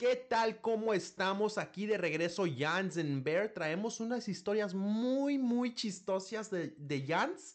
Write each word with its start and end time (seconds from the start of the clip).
¿Qué 0.00 0.16
tal? 0.16 0.62
¿Cómo 0.62 0.94
estamos? 0.94 1.58
Aquí 1.58 1.84
de 1.84 1.98
regreso 1.98 2.46
Jans 2.46 2.96
en 2.96 3.22
Bear. 3.22 3.52
Traemos 3.52 4.00
unas 4.00 4.28
historias 4.28 4.72
muy, 4.72 5.36
muy 5.36 5.74
chistosas 5.74 6.50
de, 6.50 6.74
de 6.78 7.06
Jans. 7.06 7.54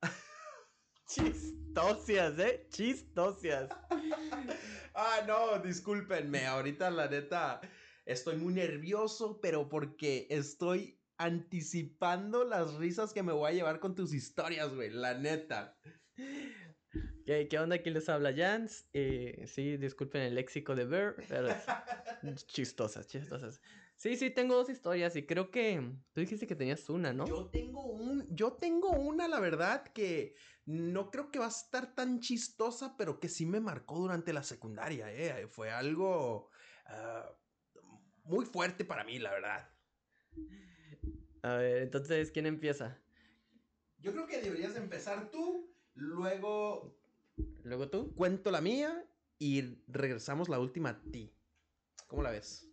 Chistosias, 1.06 2.38
¿eh? 2.38 2.66
Chistosias. 2.70 3.68
ah, 4.94 5.20
no, 5.28 5.58
discúlpenme. 5.58 6.46
Ahorita 6.46 6.90
la 6.90 7.08
neta 7.08 7.60
estoy 8.06 8.36
muy 8.36 8.54
nervioso, 8.54 9.38
pero 9.42 9.68
porque 9.68 10.26
estoy 10.30 10.98
anticipando 11.18 12.44
las 12.44 12.72
risas 12.76 13.12
que 13.12 13.22
me 13.22 13.34
voy 13.34 13.50
a 13.50 13.54
llevar 13.54 13.80
con 13.80 13.94
tus 13.94 14.14
historias, 14.14 14.74
güey. 14.74 14.88
La 14.88 15.12
neta. 15.12 15.76
¿Qué, 17.24 17.48
¿Qué, 17.48 17.58
onda? 17.58 17.76
Aquí 17.76 17.90
les 17.90 18.08
habla 18.08 18.34
Jans. 18.34 18.88
Eh, 18.92 19.44
sí, 19.46 19.76
disculpen 19.76 20.22
el 20.22 20.34
léxico 20.34 20.74
de 20.74 20.84
Bear, 20.84 21.16
pero 21.28 21.48
chistosas, 22.46 23.06
chistosas. 23.06 23.60
Sí, 23.96 24.16
sí, 24.16 24.30
tengo 24.30 24.56
dos 24.56 24.68
historias 24.68 25.14
y 25.14 25.24
creo 25.26 25.50
que 25.50 25.80
tú 26.12 26.20
dijiste 26.20 26.46
que 26.46 26.56
tenías 26.56 26.88
una, 26.90 27.12
¿no? 27.12 27.24
Yo 27.24 27.46
tengo 27.46 27.84
un, 27.84 28.26
yo 28.34 28.54
tengo 28.54 28.90
una, 28.90 29.28
la 29.28 29.38
verdad, 29.38 29.84
que 29.92 30.34
no 30.66 31.10
creo 31.10 31.30
que 31.30 31.38
va 31.38 31.46
a 31.46 31.50
estar 31.50 31.94
tan 31.94 32.18
chistosa, 32.18 32.96
pero 32.96 33.20
que 33.20 33.28
sí 33.28 33.46
me 33.46 33.60
marcó 33.60 33.98
durante 33.98 34.32
la 34.32 34.42
secundaria, 34.42 35.12
¿eh? 35.12 35.46
Fue 35.46 35.70
algo 35.70 36.50
uh, 36.88 38.28
muy 38.28 38.44
fuerte 38.44 38.84
para 38.84 39.04
mí, 39.04 39.20
la 39.20 39.30
verdad. 39.30 39.70
A 41.42 41.54
ver, 41.56 41.82
entonces, 41.82 42.32
¿quién 42.32 42.46
empieza? 42.46 43.00
Yo 43.98 44.12
creo 44.12 44.26
que 44.26 44.40
deberías 44.40 44.74
empezar 44.74 45.30
tú, 45.30 45.72
luego... 45.94 46.98
¿Luego 47.64 47.88
tú? 47.88 48.14
Cuento 48.14 48.50
la 48.50 48.60
mía 48.60 49.04
y 49.38 49.78
regresamos 49.88 50.48
la 50.48 50.58
última 50.58 50.90
a 50.90 51.02
ti. 51.02 51.32
¿Cómo 52.06 52.22
la 52.22 52.30
ves? 52.30 52.68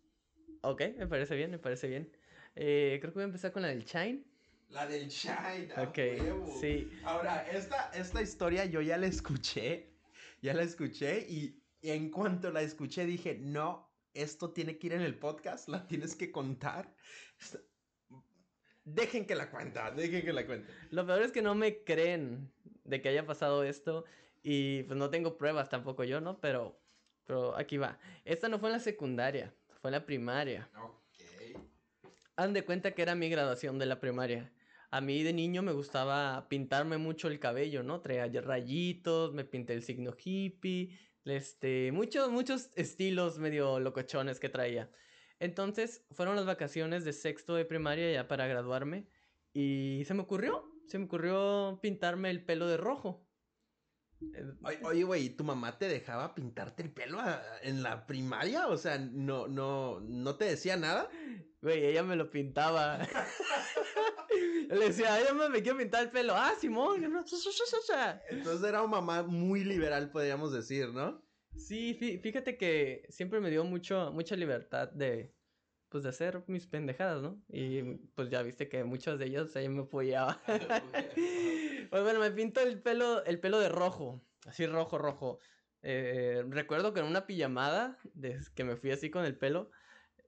Ok, 0.62 0.82
me 0.98 1.08
parece 1.08 1.36
bien, 1.36 1.52
me 1.52 1.60
parece 1.60 1.88
bien. 1.88 2.12
Eh, 2.56 2.98
creo 3.00 3.14
que 3.14 3.20
voy 3.20 3.24
a 3.24 3.26
empezar 3.26 3.52
con 3.52 3.62
la 3.62 3.70
del 3.70 3.86
Shine. 3.86 4.24
La 4.70 4.86
del 4.86 5.08
Shine. 5.08 5.74
Ok, 5.78 5.98
huevo. 5.98 6.58
sí. 6.60 6.92
Ahora, 7.04 7.48
esta, 7.50 7.90
esta 7.94 8.22
historia 8.22 8.66
yo 8.66 8.82
ya 8.82 8.98
la 8.98 9.08
escuché. 9.08 9.94
Ya 10.42 10.54
la 10.54 10.64
escuché 10.64 11.26
y, 11.30 11.62
y 11.82 11.90
en 11.90 12.12
cuanto 12.12 12.52
la 12.52 12.62
escuché 12.62 13.06
dije, 13.06 13.38
no, 13.40 13.90
esto 14.14 14.52
tiene 14.52 14.78
que 14.78 14.88
ir 14.88 14.94
en 14.94 15.02
el 15.02 15.18
podcast, 15.18 15.70
la 15.70 15.88
tienes 15.88 16.16
que 16.16 16.32
contar. 16.32 16.94
Dejen 18.84 19.26
que 19.26 19.36
la 19.36 19.52
cuenta, 19.52 19.92
dejen 19.92 20.24
que 20.24 20.34
la 20.34 20.46
cuente. 20.46 20.72
Lo 20.92 21.06
peor 21.06 21.22
es 21.22 21.32
que 21.32 21.42
no 21.42 21.56
me 21.56 21.84
creen 21.84 22.52
de 22.90 23.02
que 23.02 23.10
haya 23.10 23.26
pasado 23.26 23.64
esto 23.64 24.06
y 24.42 24.84
pues 24.84 24.98
no 24.98 25.10
tengo 25.10 25.38
pruebas 25.38 25.70
tampoco 25.70 26.04
yo, 26.04 26.22
¿no? 26.22 26.40
Pero, 26.40 26.80
pero 27.26 27.56
aquí 27.58 27.78
va. 27.78 28.00
Esta 28.26 28.50
no 28.50 28.60
fue 28.60 28.70
en 28.70 28.74
la 28.74 28.80
secundaria, 28.80 29.54
fue 29.82 29.90
en 29.90 29.94
la 29.94 30.06
primaria. 30.06 30.70
Ok. 30.82 31.60
Han 32.36 32.54
de 32.54 32.64
cuenta 32.64 32.92
que 32.92 33.02
era 33.02 33.16
mi 33.16 33.30
graduación 33.30 33.78
de 33.80 33.86
la 33.86 34.00
primaria. 34.00 34.52
A 34.92 35.02
mí 35.02 35.22
de 35.24 35.34
niño 35.34 35.62
me 35.62 35.72
gustaba 35.72 36.48
pintarme 36.50 36.98
mucho 36.98 37.28
el 37.28 37.40
cabello, 37.40 37.84
¿no? 37.84 38.02
Traía 38.02 38.42
rayitos, 38.42 39.34
me 39.34 39.44
pinté 39.44 39.74
el 39.74 39.84
signo 39.84 40.16
hippie, 40.18 40.98
este, 41.26 41.92
muchos, 41.92 42.32
muchos 42.32 42.72
estilos 42.76 43.38
medio 43.38 43.80
locochones 43.80 44.40
que 44.40 44.50
traía. 44.50 44.90
Entonces 45.40 46.06
fueron 46.12 46.36
las 46.36 46.46
vacaciones 46.46 47.06
de 47.06 47.14
sexto 47.14 47.56
de 47.56 47.66
primaria 47.66 48.12
ya 48.12 48.28
para 48.28 48.48
graduarme 48.48 49.06
y 49.54 50.04
se 50.06 50.14
me 50.14 50.22
ocurrió, 50.22 50.70
se 50.90 50.98
me 50.98 51.06
ocurrió 51.06 51.80
pintarme 51.82 52.30
el 52.30 52.44
pelo 52.44 52.68
de 52.68 52.78
rojo. 52.78 53.26
Oye, 54.84 55.04
güey, 55.04 55.30
¿tu 55.30 55.46
mamá 55.46 55.78
te 55.78 55.88
dejaba 55.88 56.36
pintarte 56.36 56.84
el 56.84 56.92
pelo 56.92 57.20
en 57.62 57.84
la 57.84 58.06
primaria? 58.06 58.68
O 58.68 58.78
sea, 58.78 58.98
no, 58.98 59.48
no, 59.48 60.02
no 60.02 60.36
te 60.36 60.46
decía 60.46 60.76
nada. 60.76 61.10
Güey, 61.62 61.86
ella 61.86 62.04
me 62.04 62.16
lo 62.16 62.30
pintaba. 62.30 63.00
Le 64.70 64.86
decía, 64.88 65.14
ay, 65.16 65.24
mamá, 65.30 65.50
me 65.50 65.62
quiero 65.62 65.78
pintar 65.78 66.04
el 66.04 66.12
pelo. 66.12 66.34
Ah, 66.36 66.54
Simón. 66.60 67.04
Entonces 68.30 68.68
era 68.68 68.82
una 68.82 68.92
mamá 68.92 69.24
muy 69.24 69.64
liberal, 69.64 70.12
podríamos 70.12 70.52
decir, 70.52 70.90
¿no? 70.90 71.24
Sí, 71.56 71.94
fíjate 72.22 72.58
que 72.58 73.06
siempre 73.10 73.40
me 73.40 73.50
dio 73.50 73.64
mucho, 73.64 74.12
mucha 74.14 74.36
libertad 74.36 74.90
de, 74.92 75.34
pues, 75.90 76.04
de 76.04 76.10
hacer 76.10 76.44
mis 76.48 76.68
pendejadas, 76.68 77.22
¿no? 77.22 77.42
Y 77.50 77.82
pues 78.16 78.30
ya 78.30 78.42
viste 78.42 78.70
que 78.70 78.84
muchos 78.84 79.20
de 79.20 79.26
ellos 79.26 79.56
ahí 79.56 79.70
me 79.70 79.82
apoyaba. 79.82 80.42
pues 81.90 82.04
bueno, 82.04 82.20
me 82.20 82.32
pinto 82.32 82.62
el 82.62 82.82
pelo, 82.82 83.24
el 83.26 83.40
pelo 83.40 83.60
de 83.60 83.70
rojo, 83.70 84.22
así 84.46 84.66
rojo, 84.66 84.98
rojo. 84.98 85.40
Eh, 85.82 86.44
recuerdo 86.50 86.94
que 86.94 87.00
en 87.00 87.06
una 87.06 87.26
pijamada, 87.26 87.98
de, 88.14 88.40
que 88.56 88.64
me 88.64 88.76
fui 88.76 88.92
así 88.92 89.10
con 89.10 89.26
el 89.26 89.38
pelo, 89.38 89.72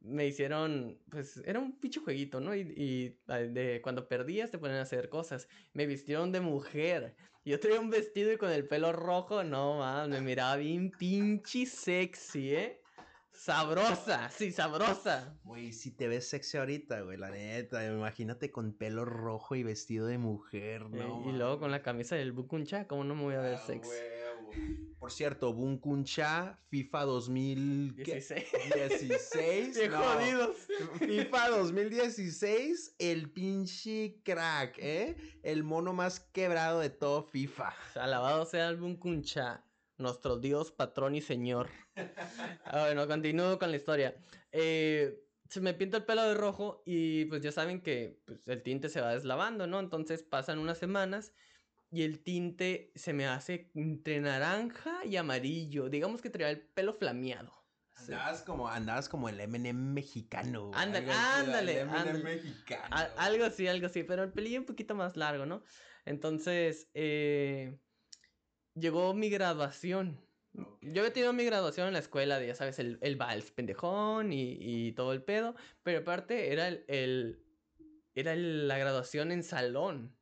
me 0.01 0.25
hicieron, 0.25 0.99
pues 1.09 1.38
era 1.45 1.59
un 1.59 1.79
pinche 1.79 1.99
jueguito, 1.99 2.41
¿no? 2.41 2.55
Y, 2.55 2.61
y, 2.75 3.19
de 3.28 3.81
cuando 3.83 4.07
perdías 4.07 4.49
te 4.49 4.57
ponían 4.57 4.79
a 4.79 4.83
hacer 4.83 5.09
cosas. 5.09 5.47
Me 5.73 5.85
vistieron 5.85 6.31
de 6.31 6.41
mujer. 6.41 7.16
Yo 7.45 7.59
traía 7.59 7.79
un 7.79 7.89
vestido 7.89 8.31
y 8.31 8.38
con 8.38 8.51
el 8.51 8.67
pelo 8.67 8.91
rojo, 8.91 9.43
no 9.43 9.79
más, 9.79 10.07
me 10.09 10.22
miraba 10.22 10.57
bien 10.57 10.91
pinche 10.91 11.66
sexy, 11.66 12.55
¿eh? 12.55 12.81
Sabrosa, 13.34 14.30
sí, 14.30 14.52
sabrosa. 14.52 15.36
Güey, 15.44 15.74
si 15.74 15.92
te 15.92 16.08
ves 16.08 16.28
sexy 16.28 16.58
ahorita, 16.58 17.02
güey, 17.02 17.18
la 17.18 17.31
neta. 17.31 17.86
Imagínate 17.86 18.52
con 18.52 18.74
pelo 18.74 19.06
rojo 19.06 19.56
y 19.56 19.64
vestido 19.64 20.06
de 20.08 20.18
mujer, 20.18 20.90
¿no? 20.90 21.24
Eh, 21.25 21.30
y 21.30 21.31
luego 21.31 21.59
con 21.59 21.72
la 21.72 21.81
camisa 21.81 22.16
del 22.16 22.34
Bukuncha, 22.34 22.88
¿cómo 22.88 23.03
no 23.03 23.16
me 23.16 23.24
voy 23.24 23.36
a 23.36 23.41
ver 23.41 23.56
ah, 23.56 23.66
sexy? 23.66 23.91
Por 25.00 25.12
cierto, 25.12 25.53
Bunkuncha, 25.53 26.59
FIFA 26.70 27.03
2016. 27.06 28.46
16. 28.75 29.78
Qué 29.78 29.90
jodidos. 29.90 30.58
FIFA 31.00 31.50
2016, 31.50 32.96
el 33.00 33.31
pinche 33.31 34.22
crack, 34.24 34.78
¿eh? 34.78 35.16
El 35.41 35.64
mono 35.64 35.94
más 35.94 36.20
quebrado 36.20 36.80
de 36.81 36.90
todo 36.90 37.24
FIFA. 37.24 37.74
Alabado 37.96 38.46
sea 38.46 38.70
el 38.70 38.78
Bunkuncha 38.78 39.64
nuestro 40.01 40.38
Dios, 40.38 40.72
patrón 40.72 41.16
y 41.16 41.22
señor. 41.22 41.69
ah, 42.66 42.81
bueno, 42.85 43.07
continúo 43.07 43.57
con 43.59 43.72
la 43.72 43.78
historia. 43.78 44.16
Eh, 44.51 45.23
se 45.50 45.62
me 45.62 45.73
pinta 45.73 45.97
el 45.97 46.06
pelo 46.06 46.23
de 46.23 46.34
rojo 46.34 46.81
y 46.85 47.25
pues 47.25 47.41
ya 47.41 47.51
saben 47.51 47.81
que 47.81 48.22
pues, 48.25 48.47
el 48.47 48.63
tinte 48.63 48.90
se 48.90 49.01
va 49.01 49.13
deslavando, 49.13 49.67
¿no? 49.67 49.79
Entonces 49.79 50.23
pasan 50.23 50.59
unas 50.59 50.78
semanas 50.78 51.34
y 51.91 52.03
el 52.03 52.23
tinte 52.23 52.91
se 52.95 53.13
me 53.13 53.28
hace 53.28 53.69
entre 53.75 54.22
naranja 54.22 55.06
y 55.06 55.17
amarillo. 55.17 55.90
Digamos 55.90 56.22
que 56.22 56.29
traía 56.29 56.50
el 56.50 56.61
pelo 56.61 56.94
flameado. 56.94 57.53
Andabas 57.97 58.44
como, 58.44 58.67
andabas 58.67 59.09
como 59.09 59.29
el 59.29 59.40
M&M 59.40 59.73
mexicano. 59.73 60.72
Ándale, 60.73 61.11
ándale. 61.11 61.81
El 61.81 62.23
mexicano. 62.23 62.95
algo 63.17 63.45
así, 63.45 63.67
algo 63.67 63.88
así, 63.88 64.03
pero 64.03 64.23
el 64.23 64.31
pelillo 64.31 64.59
un 64.59 64.66
poquito 64.66 64.95
más 64.95 65.17
largo, 65.17 65.45
¿no? 65.45 65.63
Entonces, 66.06 66.90
eh 66.94 67.78
llegó 68.76 69.14
mi 69.14 69.30
graduación. 69.30 70.20
Yo 70.82 71.02
había 71.02 71.14
tenido 71.14 71.32
mi 71.32 71.46
graduación 71.46 71.88
en 71.88 71.94
la 71.94 72.00
escuela 72.00 72.44
ya 72.44 72.56
sabes, 72.56 72.78
el, 72.80 72.98
el 73.02 73.16
vals 73.16 73.52
pendejón 73.52 74.34
y, 74.34 74.58
y, 74.59 74.92
todo 74.92 75.14
el 75.14 75.24
pedo. 75.24 75.56
Pero 75.84 76.00
aparte 76.00 76.52
era 76.52 76.68
el, 76.68 76.84
el 76.88 77.46
era 78.14 78.36
la 78.36 78.78
graduación 78.78 79.32
en 79.32 79.44
salón. 79.44 80.16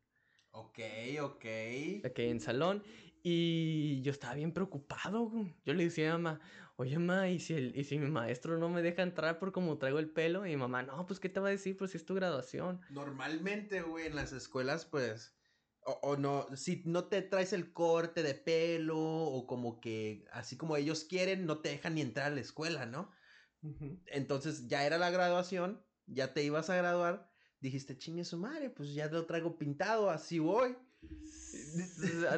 Ok, 0.52 0.80
ok. 1.22 1.46
Ok, 2.06 2.20
en 2.20 2.40
salón. 2.40 2.84
Y 3.24 4.02
yo 4.02 4.12
estaba 4.12 4.36
bien 4.36 4.54
preocupado. 4.54 5.32
Yo 5.66 5.74
le 5.74 5.86
decía 5.86 6.14
a 6.14 6.18
mamá, 6.18 6.40
oye 6.76 6.98
mamá, 6.98 7.30
¿y 7.30 7.40
si, 7.40 7.56
el, 7.56 7.76
¿y 7.76 7.84
si 7.84 7.98
mi 7.98 8.10
maestro 8.10 8.58
no 8.58 8.70
me 8.70 8.82
deja 8.82 9.02
entrar 9.02 9.40
por 9.40 9.52
cómo 9.52 9.78
traigo 9.78 10.00
el 10.00 10.10
pelo? 10.10 10.46
Y 10.46 10.56
mamá, 10.56 10.84
no, 10.84 11.06
pues 11.06 11.20
¿qué 11.20 11.30
te 11.30 11.40
va 11.40 11.48
a 11.48 11.52
decir? 11.52 11.76
Pues 11.76 11.92
si 11.92 11.98
es 11.98 12.06
tu 12.06 12.14
graduación. 12.14 12.82
Normalmente, 12.90 13.82
güey, 13.82 14.08
en 14.08 14.16
las 14.16 14.32
escuelas, 14.32 14.86
pues 14.86 15.39
o, 16.02 16.18
no, 16.18 16.48
si 16.56 16.84
no 16.86 17.06
te 17.06 17.22
traes 17.22 17.54
el 17.54 17.74
corte 17.74 18.24
de 18.24 18.34
pelo 18.34 19.00
o 19.00 19.48
como 19.48 19.80
que 19.80 20.26
así 20.32 20.58
como 20.58 20.78
ellos 20.78 21.04
quieren, 21.04 21.46
no 21.46 21.60
te 21.60 21.70
dejan 21.70 21.96
ni 21.96 22.02
entrar 22.02 22.32
a 22.32 22.36
la 22.36 22.42
escuela, 22.42 22.86
¿no? 22.86 23.12
Entonces 24.08 24.68
ya 24.68 24.86
era 24.86 24.98
la 24.98 25.10
graduación, 25.10 25.84
ya 26.06 26.34
te 26.34 26.44
ibas 26.44 26.70
a 26.70 26.76
graduar, 26.76 27.30
dijiste, 27.60 27.98
chingue 27.98 28.24
su 28.24 28.38
madre, 28.38 28.70
pues 28.70 28.94
ya 28.94 29.08
lo 29.08 29.26
traigo 29.26 29.58
pintado, 29.58 30.10
así 30.10 30.40
voy. 30.40 30.78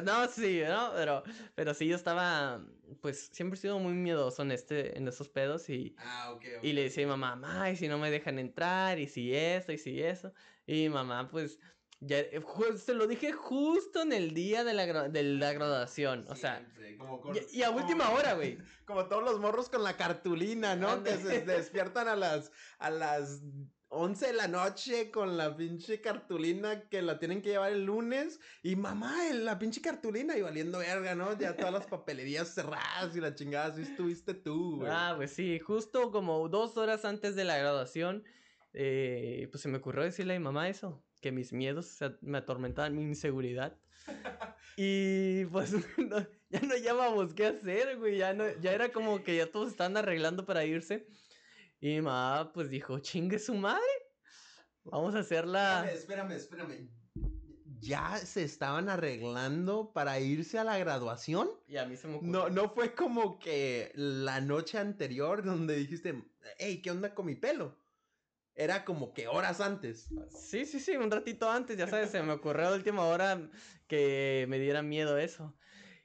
No, 0.04 0.28
sí, 0.28 0.62
¿no? 0.66 0.92
Pero, 0.94 1.22
pero 1.54 1.74
sí, 1.74 1.86
yo 1.86 1.96
estaba, 1.96 2.64
pues, 3.00 3.28
siempre 3.32 3.58
he 3.58 3.60
sido 3.60 3.78
muy 3.78 3.92
miedoso 3.92 4.42
en 4.42 4.52
este, 4.52 4.96
en 4.96 5.08
esos 5.08 5.28
pedos 5.28 5.68
y... 5.68 5.94
Ah, 5.98 6.38
y 6.62 6.72
le 6.72 6.84
decía 6.84 7.04
a 7.04 7.14
mi 7.14 7.20
mamá, 7.20 7.70
y 7.70 7.76
si 7.76 7.88
no 7.88 7.98
me 7.98 8.10
dejan 8.10 8.38
entrar, 8.38 8.98
y 8.98 9.08
si 9.08 9.34
eso, 9.34 9.72
y 9.72 9.78
si 9.78 10.02
eso. 10.02 10.32
Y 10.66 10.88
mamá, 10.88 11.28
pues, 11.30 11.58
ya, 12.04 12.18
eh, 12.18 12.42
se 12.76 12.94
lo 12.94 13.06
dije 13.06 13.30
justo 13.30 14.02
en 14.02 14.12
el 14.12 14.34
día 14.34 14.64
de 14.64 14.74
la, 14.74 15.08
de 15.08 15.22
la 15.22 15.52
graduación. 15.52 16.26
O 16.28 16.34
sea. 16.34 16.66
y, 17.52 17.62
a 17.62 17.70
última 17.70 18.10
hora, 18.10 18.34
güey. 18.34 18.58
Como 18.86 19.06
todos 19.06 19.22
los 19.22 19.38
morros 19.38 19.68
con 19.68 19.84
la 19.84 19.96
cartulina, 19.96 20.74
¿no? 20.74 21.04
Que 21.04 21.16
se 21.16 21.42
despiertan 21.42 22.08
a 22.08 22.16
las. 22.16 22.50
a 22.78 22.90
las 22.90 23.40
11 23.94 24.28
de 24.28 24.32
la 24.32 24.48
noche 24.48 25.10
con 25.10 25.36
la 25.36 25.54
pinche 25.54 26.00
cartulina 26.00 26.88
que 26.88 27.02
la 27.02 27.18
tienen 27.18 27.42
que 27.42 27.50
llevar 27.50 27.72
el 27.72 27.84
lunes. 27.84 28.40
Y 28.62 28.74
mamá, 28.74 29.14
la 29.34 29.58
pinche 29.58 29.80
cartulina 29.80 30.36
y 30.36 30.40
valiendo 30.40 30.78
verga, 30.78 31.14
¿no? 31.14 31.38
Ya 31.38 31.54
todas 31.54 31.72
las 31.74 31.86
papelerías 31.86 32.54
cerradas 32.54 33.14
y 33.14 33.20
la 33.20 33.34
chingada, 33.34 33.76
sí 33.76 33.82
estuviste 33.82 34.34
tú, 34.34 34.78
güey. 34.78 34.90
Ah, 34.90 35.12
pues 35.16 35.32
sí, 35.32 35.60
justo 35.60 36.10
como 36.10 36.48
dos 36.48 36.76
horas 36.78 37.04
antes 37.04 37.36
de 37.36 37.44
la 37.44 37.58
graduación, 37.58 38.24
eh, 38.72 39.46
pues 39.52 39.62
se 39.62 39.68
me 39.68 39.76
ocurrió 39.76 40.02
decirle 40.02 40.36
a 40.36 40.38
mi 40.38 40.44
mamá 40.44 40.70
eso, 40.70 41.04
que 41.22 41.32
mis 41.32 41.52
miedos 41.52 41.98
me 42.20 42.38
atormentaban, 42.38 42.94
mi 42.94 43.02
inseguridad. 43.02 43.78
y 44.76 45.46
pues 45.46 45.72
ya 46.50 46.60
no 46.60 46.76
llamamos 46.76 47.32
qué 47.32 47.46
hacer, 47.46 47.96
güey, 47.96 48.18
ya, 48.18 48.34
no, 48.34 48.44
ya 48.60 48.72
era 48.72 48.92
como 48.92 49.22
que 49.22 49.36
ya 49.36 49.50
todos 49.50 49.70
estaban 49.70 49.96
arreglando 49.96 50.44
para 50.44 50.66
irse. 50.66 51.06
Y 51.80 51.88
mi 51.88 52.02
mamá 52.02 52.52
pues 52.52 52.68
dijo, 52.68 52.98
chingue 52.98 53.38
su 53.38 53.54
madre. 53.54 53.80
Vamos 54.84 55.14
a 55.14 55.20
hacerla. 55.20 55.88
Espérame, 55.90 56.32
espérame, 56.32 56.72
espérame. 56.72 57.02
¿Ya 57.80 58.16
se 58.16 58.44
estaban 58.44 58.88
arreglando 58.88 59.92
para 59.92 60.20
irse 60.20 60.58
a 60.58 60.64
la 60.64 60.78
graduación? 60.78 61.50
Y 61.66 61.76
a 61.78 61.84
mí 61.84 61.96
se 61.96 62.06
me 62.06 62.14
ocurrió. 62.14 62.32
No, 62.32 62.48
no 62.48 62.68
fue 62.68 62.94
como 62.94 63.40
que 63.40 63.90
la 63.96 64.40
noche 64.40 64.78
anterior 64.78 65.42
donde 65.42 65.76
dijiste, 65.76 66.22
hey, 66.58 66.80
¿qué 66.80 66.92
onda 66.92 67.12
con 67.12 67.26
mi 67.26 67.34
pelo? 67.34 67.76
Era 68.54 68.84
como 68.84 69.14
que 69.14 69.28
horas 69.28 69.60
antes. 69.60 70.08
Sí, 70.28 70.66
sí, 70.66 70.78
sí, 70.78 70.96
un 70.96 71.10
ratito 71.10 71.50
antes, 71.50 71.76
ya 71.76 71.86
sabes, 71.86 72.10
se 72.10 72.22
me 72.22 72.32
ocurrió 72.32 72.68
a 72.68 72.74
última 72.74 73.04
hora 73.06 73.50
que 73.86 74.46
me 74.48 74.58
diera 74.58 74.82
miedo 74.82 75.16
eso. 75.18 75.54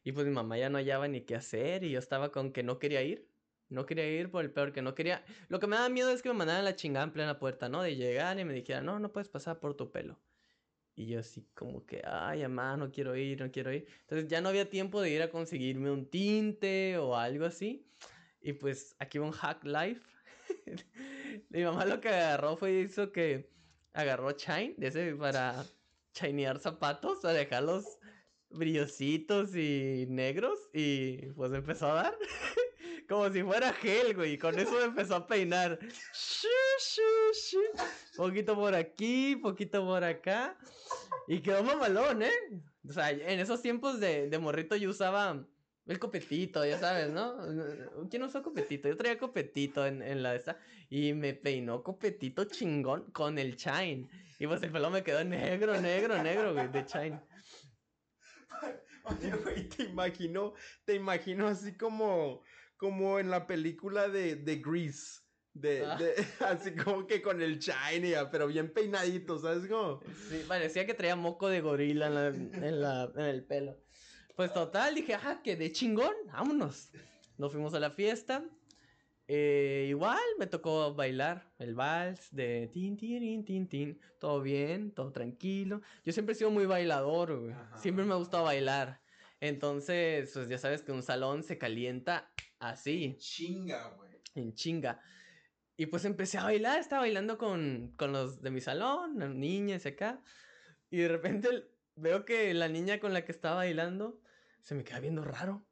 Y 0.04 0.14
pues 0.14 0.26
mi 0.26 0.32
mamá 0.32 0.58
ya 0.58 0.70
no 0.70 0.78
hallaba 0.78 1.08
ni 1.08 1.22
qué 1.22 1.36
hacer 1.36 1.84
y 1.84 1.92
yo 1.92 2.00
estaba 2.00 2.32
con 2.32 2.54
que 2.54 2.64
no 2.64 2.80
quería 2.80 3.04
ir. 3.04 3.30
No 3.70 3.86
quería 3.86 4.08
ir 4.10 4.32
por 4.32 4.46
el 4.46 4.52
peor 4.52 4.72
que 4.72 4.82
no 4.82 4.96
quería. 4.96 5.26
Lo 5.50 5.60
que 5.60 5.68
me 5.68 5.76
daba 5.76 5.90
miedo 5.90 6.10
es 6.12 6.22
que 6.22 6.30
me 6.30 6.36
mandaran 6.36 6.64
la 6.64 6.76
chingada 6.76 7.06
en 7.06 7.12
plena 7.12 7.40
puerta, 7.40 7.68
¿no? 7.68 7.82
De 7.82 7.98
llegar 7.98 8.40
y 8.40 8.46
me 8.46 8.54
dijeran, 8.54 8.86
no, 8.86 9.00
no 9.00 9.12
puedes 9.12 9.28
pasar 9.28 9.60
por 9.60 9.76
tu 9.76 9.92
pelo. 9.92 10.18
Y 10.96 11.08
yo 11.08 11.20
así 11.20 11.46
como 11.54 11.86
que, 11.86 12.02
ay, 12.06 12.42
mamá, 12.44 12.78
no 12.78 12.92
quiero 12.92 13.16
ir, 13.18 13.42
no 13.42 13.52
quiero 13.52 13.74
ir. 13.74 13.86
Entonces 14.02 14.28
ya 14.30 14.40
no 14.40 14.50
había 14.50 14.70
tiempo 14.70 15.02
de 15.02 15.12
ir 15.12 15.22
a 15.22 15.30
conseguirme 15.30 15.92
un 15.92 16.10
tinte 16.10 16.98
o 16.98 17.16
algo 17.16 17.46
así. 17.46 17.86
Y 18.40 18.54
pues 18.54 18.96
aquí 19.00 19.20
va 19.20 19.26
un 19.26 19.32
hack 19.34 19.66
life. 19.66 20.17
Mi 21.50 21.64
mamá 21.64 21.86
lo 21.86 22.00
que 22.02 22.10
agarró 22.10 22.58
fue 22.58 22.74
hizo 22.82 23.12
que 23.12 23.50
agarró 23.94 24.32
shine 24.32 24.76
de 24.78 25.16
para 25.16 25.66
chinear 26.14 26.60
zapatos, 26.60 27.20
para 27.22 27.34
dejarlos 27.34 28.00
brillositos 28.50 29.56
y 29.56 30.06
negros. 30.10 30.58
Y 30.74 31.28
pues 31.34 31.54
empezó 31.54 31.92
a 31.92 32.04
dar. 32.04 32.18
Como 33.10 33.32
si 33.32 33.42
fuera 33.42 33.72
gel, 33.74 34.16
güey. 34.16 34.38
Con 34.38 34.60
eso 34.60 34.82
empezó 34.84 35.16
a 35.16 35.28
peinar. 35.28 35.80
Poquito 38.16 38.56
por 38.56 38.76
aquí, 38.76 39.36
poquito 39.38 39.86
por 39.86 40.04
acá. 40.04 40.58
Y 41.28 41.42
quedó 41.42 41.64
mamalón, 41.64 42.24
¿eh? 42.24 42.32
O 42.88 42.92
sea, 42.92 43.12
en 43.12 43.40
esos 43.40 43.62
tiempos 43.62 44.00
de, 44.00 44.30
de 44.30 44.40
morrito 44.40 44.76
yo 44.76 44.90
usaba 44.90 45.46
el 45.88 46.00
copetito, 46.00 46.66
ya 46.66 46.78
sabes, 46.78 47.10
¿no? 47.10 47.38
¿Quién 48.10 48.24
usó 48.24 48.44
copetito? 48.44 48.90
Yo 48.90 48.98
traía 48.98 49.18
copetito 49.18 49.86
en, 49.86 50.02
en 50.02 50.22
la 50.22 50.36
esta. 50.36 50.60
Y 50.90 51.14
me 51.14 51.34
peinó 51.34 51.84
copetito 51.84 52.46
chingón 52.46 53.12
con 53.12 53.38
el 53.38 53.56
shine. 53.56 54.10
Y 54.40 54.48
pues 54.48 54.62
el 54.64 54.72
pelo 54.72 54.90
me 54.90 55.04
quedó 55.04 55.24
negro, 55.24 55.80
negro, 55.80 56.22
negro, 56.22 56.54
güey, 56.54 56.68
de 56.68 56.84
shine. 56.84 57.22
Oye, 59.04 59.32
güey, 59.44 59.70
te 59.70 59.84
imagino, 59.84 60.54
te 60.86 60.96
imagino 60.96 61.48
así 61.48 61.78
como 61.78 62.44
como 62.78 63.20
en 63.20 63.30
la 63.30 63.48
película 63.48 64.08
de, 64.08 64.36
de 64.36 64.56
Grease. 64.58 65.22
De, 65.54 65.84
ah. 65.84 65.98
de, 65.98 66.14
así 66.46 66.76
como 66.76 67.08
que 67.08 67.22
con 67.22 67.42
el 67.42 67.60
shiny, 67.60 68.14
pero 68.32 68.48
bien 68.48 68.72
peinadito, 68.72 69.40
¿sabes 69.40 69.68
cómo? 69.68 70.02
Sí, 70.30 70.46
parecía 70.48 70.86
que 70.86 70.94
traía 70.94 71.16
moco 71.16 71.50
de 71.50 71.62
gorila 71.62 72.08
en, 72.08 72.14
la, 72.14 72.28
en, 72.28 72.82
la, 72.82 73.12
en 73.16 73.26
el 73.26 73.44
pelo. 73.44 73.78
Pues 74.38 74.54
total, 74.54 74.94
dije, 74.94 75.16
ajá, 75.16 75.42
que 75.42 75.56
de 75.56 75.72
chingón, 75.72 76.14
vámonos. 76.32 76.92
Nos 77.40 77.52
fuimos 77.52 77.74
a 77.74 77.80
la 77.80 77.90
fiesta. 77.90 78.46
Eh, 79.28 79.88
igual 79.90 80.22
me 80.38 80.46
tocó 80.46 80.94
bailar 80.94 81.52
el 81.58 81.74
vals 81.74 82.28
de 82.36 82.70
tin, 82.72 82.96
tin, 82.96 83.44
tin, 83.44 83.68
tin, 83.68 84.00
Todo 84.20 84.44
bien, 84.44 84.92
todo 84.92 85.12
tranquilo. 85.12 85.82
Yo 86.06 86.14
siempre 86.14 86.34
he 86.34 86.36
sido 86.36 86.52
muy 86.52 86.68
bailador, 86.68 87.36
güey. 87.36 87.56
Siempre 87.78 88.06
me 88.06 88.14
ha 88.14 88.18
gustado 88.18 88.44
bailar. 88.44 89.02
Entonces, 89.40 90.30
pues 90.32 90.48
ya 90.48 90.60
sabes 90.60 90.84
que 90.84 90.92
un 90.92 91.02
salón 91.02 91.42
se 91.42 91.58
calienta 91.58 92.32
así. 92.60 93.06
En 93.06 93.18
chinga, 93.18 93.90
güey. 93.98 94.12
En 94.36 94.54
chinga. 94.54 95.02
Y 95.78 95.88
pues 95.88 96.06
empecé 96.06 96.38
a 96.38 96.44
bailar, 96.44 96.80
estaba 96.80 97.02
bailando 97.02 97.40
con, 97.40 97.92
con 97.98 98.12
los 98.12 98.40
de 98.44 98.52
mi 98.52 98.62
salón, 98.62 99.40
niñas 99.40 99.88
acá. 99.88 100.22
Y 100.92 100.98
de 100.98 101.08
repente 101.08 101.50
veo 101.96 102.24
que 102.24 102.54
la 102.54 102.68
niña 102.68 103.00
con 103.00 103.14
la 103.14 103.26
que 103.26 103.32
estaba 103.32 103.56
bailando 103.56 104.22
se 104.68 104.76
me 104.76 104.84
queda 104.84 105.00
viendo 105.00 105.24
raro. 105.24 105.66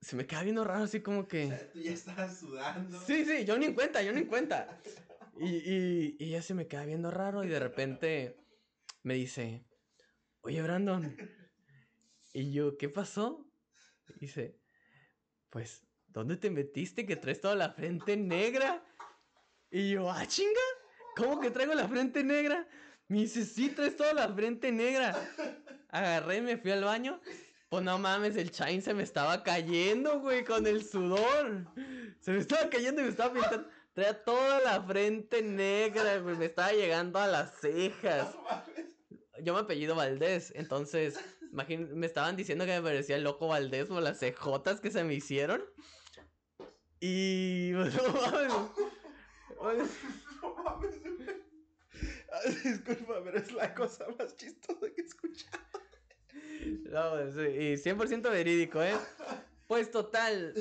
Se 0.00 0.14
me 0.14 0.24
queda 0.24 0.44
viendo 0.44 0.62
raro, 0.62 0.84
así 0.84 1.00
como 1.00 1.26
que. 1.26 1.46
O 1.46 1.48
sea, 1.48 1.72
tú 1.72 1.80
ya 1.80 1.90
estabas 1.90 2.38
sudando. 2.38 3.00
Sí, 3.00 3.24
sí, 3.24 3.44
yo 3.44 3.58
ni 3.58 3.66
en 3.66 3.74
cuenta, 3.74 4.00
yo 4.02 4.12
ni 4.12 4.20
en 4.20 4.26
cuenta. 4.26 4.78
Y, 5.36 5.48
y, 5.48 6.16
y 6.20 6.26
ella 6.26 6.40
se 6.40 6.54
me 6.54 6.68
queda 6.68 6.84
viendo 6.84 7.10
raro 7.10 7.42
y 7.42 7.48
de 7.48 7.58
repente 7.58 8.36
me 9.02 9.14
dice: 9.14 9.66
Oye, 10.42 10.62
Brandon, 10.62 11.16
y 12.32 12.52
yo, 12.52 12.78
¿qué 12.78 12.88
pasó? 12.88 13.44
dice, 14.20 14.60
pues, 15.50 15.84
¿dónde 16.06 16.36
te 16.36 16.50
metiste 16.50 17.04
que 17.04 17.16
traes 17.16 17.40
toda 17.40 17.56
la 17.56 17.72
frente 17.72 18.16
negra? 18.16 18.84
Y 19.70 19.90
yo, 19.90 20.08
ah, 20.08 20.24
chinga, 20.24 20.60
¿cómo 21.16 21.40
que 21.40 21.50
traigo 21.50 21.74
la 21.74 21.88
frente 21.88 22.22
negra? 22.22 22.64
Me 23.08 23.18
dice, 23.22 23.44
sí, 23.44 23.70
traes 23.70 23.96
toda 23.96 24.12
la 24.14 24.32
frente 24.32 24.70
negra. 24.70 25.16
Agarré, 25.88 26.40
me 26.42 26.58
fui 26.58 26.70
al 26.70 26.84
baño. 26.84 27.20
Pues 27.68 27.82
no 27.82 27.98
mames, 27.98 28.36
el 28.36 28.50
chain 28.50 28.80
se 28.80 28.94
me 28.94 29.02
estaba 29.02 29.42
cayendo, 29.42 30.20
güey, 30.20 30.42
con 30.44 30.66
el 30.66 30.84
sudor. 30.84 31.66
Se 32.20 32.32
me 32.32 32.38
estaba 32.38 32.70
cayendo 32.70 33.02
y 33.02 33.04
me 33.04 33.10
estaba 33.10 33.34
pintando. 33.34 33.68
Traía 33.92 34.24
toda 34.24 34.60
la 34.60 34.82
frente 34.82 35.42
negra, 35.42 36.18
güey, 36.18 36.36
me 36.36 36.46
estaba 36.46 36.72
llegando 36.72 37.18
a 37.18 37.26
las 37.26 37.60
cejas. 37.60 38.34
Yo 39.42 39.54
me 39.54 39.60
apellido 39.60 39.94
Valdés, 39.94 40.52
entonces 40.54 41.18
me 41.50 42.06
estaban 42.06 42.36
diciendo 42.36 42.64
que 42.64 42.72
me 42.72 42.82
parecía 42.82 43.16
el 43.16 43.24
loco 43.24 43.48
Valdés 43.48 43.88
por 43.88 44.02
las 44.02 44.18
cejotas 44.18 44.80
que 44.80 44.90
se 44.90 45.04
me 45.04 45.14
hicieron. 45.14 45.62
Y. 47.00 47.72
No 47.74 47.84
mames. 49.62 49.90
Disculpa, 52.64 53.20
pero 53.24 53.38
es 53.38 53.52
la 53.52 53.74
cosa 53.74 54.06
más 54.18 54.36
chistosa 54.36 54.86
que 54.94 55.02
he 55.02 55.04
escuchado. 55.04 55.87
No, 56.90 57.20
y 57.20 57.76
100% 57.76 58.30
verídico, 58.30 58.82
¿eh? 58.82 58.96
Pues 59.66 59.90
total, 59.90 60.54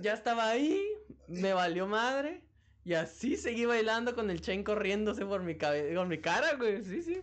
ya 0.00 0.12
estaba 0.12 0.48
ahí, 0.48 0.82
me 1.28 1.52
valió 1.52 1.86
madre. 1.86 2.42
Y 2.84 2.94
así 2.94 3.36
seguí 3.36 3.66
bailando 3.66 4.14
con 4.14 4.30
el 4.30 4.40
chain 4.40 4.64
corriéndose 4.64 5.24
por 5.26 5.42
mi, 5.42 5.56
con 5.56 6.08
mi 6.08 6.18
cara, 6.18 6.54
güey. 6.54 6.82
Sí, 6.84 7.02
sí. 7.02 7.22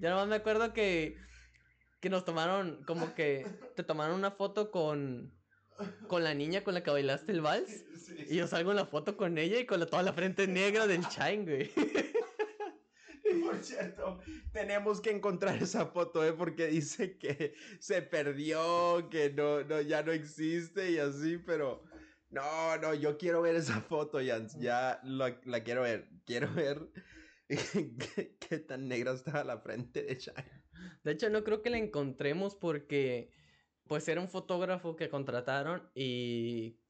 Ya 0.00 0.10
nomás 0.10 0.28
me 0.28 0.36
acuerdo 0.36 0.72
que 0.72 1.16
que 2.00 2.10
nos 2.10 2.24
tomaron, 2.24 2.82
como 2.84 3.14
que 3.14 3.46
te 3.74 3.82
tomaron 3.82 4.16
una 4.16 4.30
foto 4.30 4.70
con, 4.70 5.32
con 6.06 6.22
la 6.22 6.34
niña 6.34 6.62
con 6.62 6.74
la 6.74 6.82
que 6.82 6.90
bailaste 6.90 7.32
el 7.32 7.40
vals. 7.40 7.84
Y 8.28 8.36
yo 8.36 8.46
salgo 8.46 8.70
en 8.70 8.76
la 8.76 8.86
foto 8.86 9.16
con 9.16 9.38
ella 9.38 9.58
y 9.58 9.66
con 9.66 9.84
toda 9.86 10.02
la 10.02 10.12
frente 10.12 10.46
negra 10.46 10.86
del 10.86 11.06
Chain, 11.08 11.44
güey. 11.44 11.70
Por 13.44 13.62
cierto, 13.62 14.18
tenemos 14.52 15.00
que 15.00 15.10
encontrar 15.10 15.62
esa 15.62 15.86
foto, 15.86 16.24
¿eh? 16.24 16.32
Porque 16.32 16.66
dice 16.66 17.18
que 17.18 17.54
se 17.80 18.02
perdió, 18.02 19.08
que 19.10 19.30
no, 19.30 19.62
no, 19.64 19.80
ya 19.80 20.02
no 20.02 20.12
existe 20.12 20.90
y 20.90 20.98
así, 20.98 21.38
pero... 21.38 21.84
No, 22.28 22.76
no, 22.78 22.92
yo 22.92 23.16
quiero 23.18 23.40
ver 23.40 23.54
esa 23.54 23.80
foto, 23.80 24.18
Jans. 24.24 24.58
Ya 24.58 25.00
la, 25.04 25.40
la 25.44 25.62
quiero 25.62 25.82
ver. 25.82 26.10
Quiero 26.24 26.52
ver 26.52 26.90
qué, 27.48 28.36
qué 28.40 28.58
tan 28.58 28.88
negra 28.88 29.12
estaba 29.12 29.44
la 29.44 29.60
frente 29.60 30.02
de 30.02 30.16
Chain. 30.16 30.44
De 31.04 31.12
hecho, 31.12 31.30
no 31.30 31.44
creo 31.44 31.62
que 31.62 31.70
la 31.70 31.78
encontremos 31.78 32.56
porque, 32.56 33.30
pues, 33.84 34.08
era 34.08 34.20
un 34.20 34.28
fotógrafo 34.28 34.96
que 34.96 35.08
contrataron 35.08 35.90
y 35.94 36.80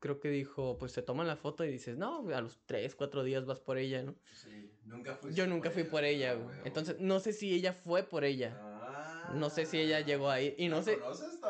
creo 0.00 0.20
que 0.20 0.28
dijo, 0.28 0.76
pues, 0.76 0.92
se 0.92 1.02
toman 1.02 1.26
la 1.26 1.36
foto 1.36 1.64
y 1.64 1.70
dices, 1.70 1.96
no, 1.96 2.28
a 2.28 2.40
los 2.40 2.64
tres, 2.66 2.94
cuatro 2.94 3.22
días 3.22 3.46
vas 3.46 3.60
por 3.60 3.78
ella, 3.78 4.02
¿no? 4.02 4.20
Sí, 4.32 4.73
nunca 4.84 5.14
fui. 5.14 5.34
Yo 5.34 5.46
nunca 5.46 5.70
fui 5.70 5.84
por 5.84 6.04
ella, 6.04 6.34
güey. 6.34 6.56
Entonces, 6.64 6.96
no 7.00 7.20
sé 7.20 7.32
si 7.32 7.54
ella 7.54 7.72
fue 7.72 8.02
por 8.02 8.24
ella. 8.24 8.56
no 9.34 9.50
sé 9.50 9.66
si 9.66 9.78
ella 9.78 10.00
llegó 10.00 10.30
ahí. 10.30 10.54
Y 10.58 10.68
no 10.68 10.82
sé. 10.82 10.98
¿Conoces 10.98 11.40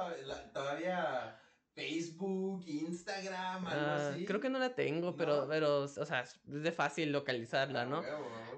todavía? 0.52 1.40
Facebook, 1.74 2.62
Instagram, 2.66 3.66
algo 3.66 3.86
ah, 3.86 4.08
así. 4.10 4.24
Creo 4.24 4.40
que 4.40 4.48
no 4.48 4.60
la 4.60 4.76
tengo, 4.76 5.16
pero, 5.16 5.46
pero, 5.48 5.82
o 5.82 5.88
sea, 5.88 6.20
es 6.20 6.38
de 6.44 6.70
fácil 6.70 7.10
localizarla, 7.10 7.82
ah, 7.82 7.86
¿no? 7.86 8.02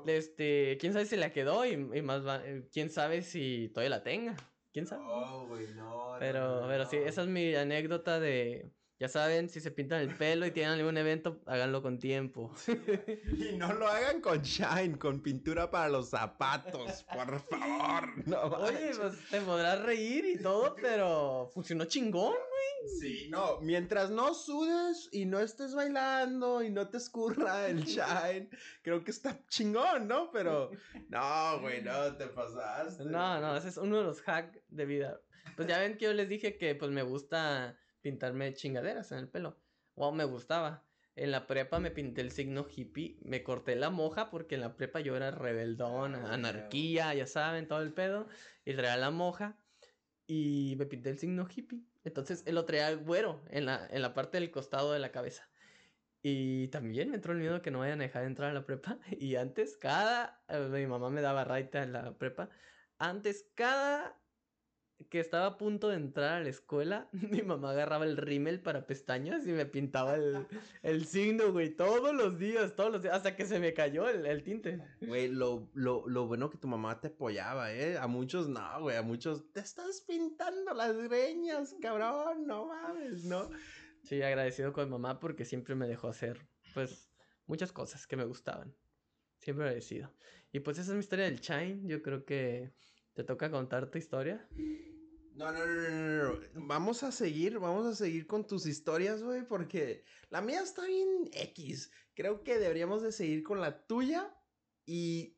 Este, 0.06 0.76
quién 0.78 0.92
sabe 0.92 1.06
si 1.06 1.16
la 1.16 1.32
quedó 1.32 1.64
y, 1.64 1.76
más 1.76 2.26
va, 2.26 2.44
eh, 2.44 2.68
quién 2.70 2.90
sabe 2.90 3.22
si 3.22 3.70
todavía 3.72 3.96
la 3.96 4.02
tenga. 4.02 4.36
¿Quién 4.70 4.86
sabe? 4.86 5.02
No, 5.02 5.46
güey, 5.46 5.66
no. 5.74 6.16
Pero, 6.18 6.64
pero 6.68 6.84
sí, 6.84 6.96
esa 6.96 7.22
es 7.22 7.28
mi 7.28 7.54
anécdota 7.54 8.20
de, 8.20 8.70
Ya 8.98 9.10
saben, 9.10 9.50
si 9.50 9.60
se 9.60 9.70
pintan 9.70 10.00
el 10.00 10.16
pelo 10.16 10.46
y 10.46 10.52
tienen 10.52 10.72
algún 10.72 10.96
evento, 10.96 11.42
háganlo 11.44 11.82
con 11.82 11.98
tiempo. 11.98 12.54
y 13.26 13.54
no 13.56 13.74
lo 13.74 13.86
hagan 13.86 14.22
con 14.22 14.40
shine, 14.40 14.98
con 14.98 15.20
pintura 15.20 15.70
para 15.70 15.90
los 15.90 16.08
zapatos, 16.08 17.04
por 17.04 17.40
favor. 17.40 18.06
No 18.26 18.40
Oye, 18.42 18.92
pues 18.96 19.28
te 19.30 19.40
podrás 19.42 19.82
reír 19.82 20.24
y 20.24 20.38
todo, 20.38 20.74
pero 20.80 21.50
funcionó 21.52 21.84
chingón, 21.84 22.32
güey. 22.32 22.98
Sí, 23.00 23.28
no, 23.28 23.60
mientras 23.60 24.10
no 24.10 24.32
sudes 24.32 25.10
y 25.12 25.26
no 25.26 25.40
estés 25.40 25.74
bailando 25.74 26.62
y 26.62 26.70
no 26.70 26.88
te 26.88 26.96
escurra 26.96 27.68
el 27.68 27.84
shine, 27.84 28.48
creo 28.82 29.04
que 29.04 29.10
está 29.10 29.38
chingón, 29.48 30.08
¿no? 30.08 30.30
Pero 30.30 30.70
no, 31.08 31.60
güey, 31.60 31.82
no 31.82 32.16
te 32.16 32.28
pasaste. 32.28 33.04
No, 33.04 33.40
no, 33.40 33.56
ese 33.56 33.68
es 33.68 33.76
uno 33.76 33.98
de 33.98 34.04
los 34.04 34.26
hacks 34.26 34.58
de 34.68 34.86
vida. 34.86 35.20
Pues 35.54 35.68
ya 35.68 35.78
ven 35.78 35.98
que 35.98 36.06
yo 36.06 36.14
les 36.14 36.28
dije 36.28 36.56
que 36.56 36.74
pues 36.74 36.90
me 36.90 37.02
gusta 37.02 37.76
pintarme 38.06 38.54
chingaderas 38.54 39.10
en 39.10 39.18
el 39.18 39.28
pelo. 39.28 39.58
O 39.96 40.12
me 40.12 40.22
gustaba. 40.22 40.84
En 41.16 41.32
la 41.32 41.48
prepa 41.48 41.80
me 41.80 41.90
pinté 41.90 42.20
el 42.20 42.30
signo 42.30 42.64
hippie, 42.68 43.18
me 43.24 43.42
corté 43.42 43.74
la 43.74 43.90
moja 43.90 44.30
porque 44.30 44.54
en 44.54 44.60
la 44.60 44.76
prepa 44.76 45.00
yo 45.00 45.16
era 45.16 45.32
rebeldón, 45.32 46.14
ah, 46.14 46.34
anarquía, 46.34 47.12
ya 47.14 47.26
saben, 47.26 47.66
todo 47.66 47.82
el 47.82 47.92
pedo, 47.92 48.28
y 48.64 48.74
traía 48.74 48.96
la 48.96 49.10
moja 49.10 49.58
y 50.24 50.76
me 50.78 50.86
pinté 50.86 51.10
el 51.10 51.18
signo 51.18 51.48
hippie. 51.52 51.82
Entonces 52.04 52.44
él 52.46 52.54
lo 52.54 52.64
traía 52.64 52.94
güero 52.94 53.42
en 53.50 53.66
la, 53.66 53.88
en 53.90 54.02
la 54.02 54.14
parte 54.14 54.38
del 54.38 54.52
costado 54.52 54.92
de 54.92 55.00
la 55.00 55.10
cabeza. 55.10 55.50
Y 56.22 56.68
también 56.68 57.10
me 57.10 57.16
entró 57.16 57.32
el 57.32 57.40
miedo 57.40 57.60
que 57.60 57.72
no 57.72 57.80
vayan 57.80 58.00
a 58.00 58.04
dejar 58.04 58.22
de 58.22 58.28
entrar 58.28 58.50
a 58.50 58.54
la 58.54 58.66
prepa. 58.66 59.00
Y 59.18 59.34
antes, 59.34 59.76
cada. 59.76 60.44
Eh, 60.48 60.68
mi 60.70 60.86
mamá 60.86 61.10
me 61.10 61.22
daba 61.22 61.42
raita 61.42 61.82
en 61.82 61.92
la 61.92 62.16
prepa. 62.16 62.50
Antes, 62.98 63.50
cada 63.54 64.16
que 65.10 65.20
estaba 65.20 65.46
a 65.46 65.58
punto 65.58 65.88
de 65.88 65.96
entrar 65.96 66.34
a 66.34 66.40
la 66.40 66.48
escuela, 66.48 67.08
mi 67.12 67.42
mamá 67.42 67.70
agarraba 67.70 68.04
el 68.04 68.16
rímel 68.16 68.60
para 68.60 68.86
pestañas 68.86 69.46
y 69.46 69.52
me 69.52 69.66
pintaba 69.66 70.14
el, 70.14 70.46
el 70.82 71.06
signo, 71.06 71.52
güey, 71.52 71.70
todos 71.70 72.14
los 72.14 72.38
días, 72.38 72.74
todos 72.74 72.92
los 72.92 73.02
días, 73.02 73.14
hasta 73.14 73.36
que 73.36 73.46
se 73.46 73.60
me 73.60 73.74
cayó 73.74 74.08
el, 74.08 74.26
el 74.26 74.42
tinte. 74.42 74.80
Güey, 75.00 75.28
lo, 75.28 75.70
lo, 75.74 76.08
lo, 76.08 76.26
bueno 76.26 76.50
que 76.50 76.58
tu 76.58 76.68
mamá 76.68 77.00
te 77.00 77.08
apoyaba, 77.08 77.72
¿eh? 77.72 77.98
A 77.98 78.06
muchos 78.06 78.48
no, 78.48 78.80
güey, 78.80 78.96
a 78.96 79.02
muchos, 79.02 79.52
te 79.52 79.60
estás 79.60 80.00
pintando 80.00 80.74
las 80.74 80.96
greñas, 80.96 81.74
cabrón, 81.80 82.46
no 82.46 82.66
mames, 82.66 83.24
¿no? 83.24 83.50
Sí, 84.02 84.22
agradecido 84.22 84.72
con 84.72 84.88
mamá 84.88 85.18
porque 85.20 85.44
siempre 85.44 85.74
me 85.74 85.86
dejó 85.86 86.08
hacer, 86.08 86.46
pues, 86.74 87.10
muchas 87.46 87.72
cosas 87.72 88.06
que 88.06 88.16
me 88.16 88.24
gustaban. 88.24 88.74
Siempre 89.38 89.66
agradecido. 89.66 90.12
Y 90.52 90.60
pues 90.60 90.78
esa 90.78 90.90
es 90.90 90.94
mi 90.94 91.00
historia 91.00 91.26
del 91.26 91.40
Chine, 91.40 91.82
yo 91.84 92.02
creo 92.02 92.24
que 92.24 92.72
¿Te 93.16 93.24
toca 93.24 93.50
contar 93.50 93.90
tu 93.90 93.96
historia? 93.96 94.46
No, 95.36 95.50
no, 95.50 95.64
no, 95.64 95.90
no, 95.90 96.32
no, 96.34 96.66
Vamos 96.66 97.02
a 97.02 97.10
seguir, 97.10 97.58
vamos 97.58 97.86
a 97.86 97.94
seguir 97.94 98.26
con 98.26 98.46
tus 98.46 98.66
historias, 98.66 99.22
güey, 99.22 99.42
porque 99.42 100.04
la 100.28 100.42
mía 100.42 100.60
está 100.60 100.84
bien 100.84 101.30
X. 101.32 101.90
Creo 102.14 102.44
que 102.44 102.58
deberíamos 102.58 103.02
de 103.02 103.12
seguir 103.12 103.42
con 103.42 103.62
la 103.62 103.86
tuya 103.86 104.36
y 104.84 105.34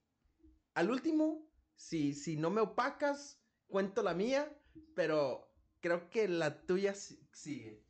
al 0.74 0.90
último, 0.90 1.48
si, 1.76 2.14
si 2.14 2.36
no 2.36 2.50
me 2.50 2.60
opacas, 2.60 3.40
cuento 3.68 4.02
la 4.02 4.12
mía, 4.12 4.52
pero 4.96 5.48
creo 5.78 6.10
que 6.10 6.26
la 6.26 6.66
tuya 6.66 6.94
sigue. 6.94 7.84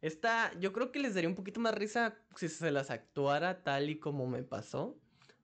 Esta, 0.00 0.58
yo 0.58 0.72
creo 0.72 0.90
que 0.90 0.98
les 0.98 1.14
daría 1.14 1.30
un 1.30 1.36
poquito 1.36 1.60
más 1.60 1.74
risa 1.76 2.18
si 2.34 2.48
se 2.48 2.72
las 2.72 2.90
actuara 2.90 3.62
tal 3.62 3.90
y 3.90 4.00
como 4.00 4.26
me 4.26 4.42
pasó. 4.42 5.00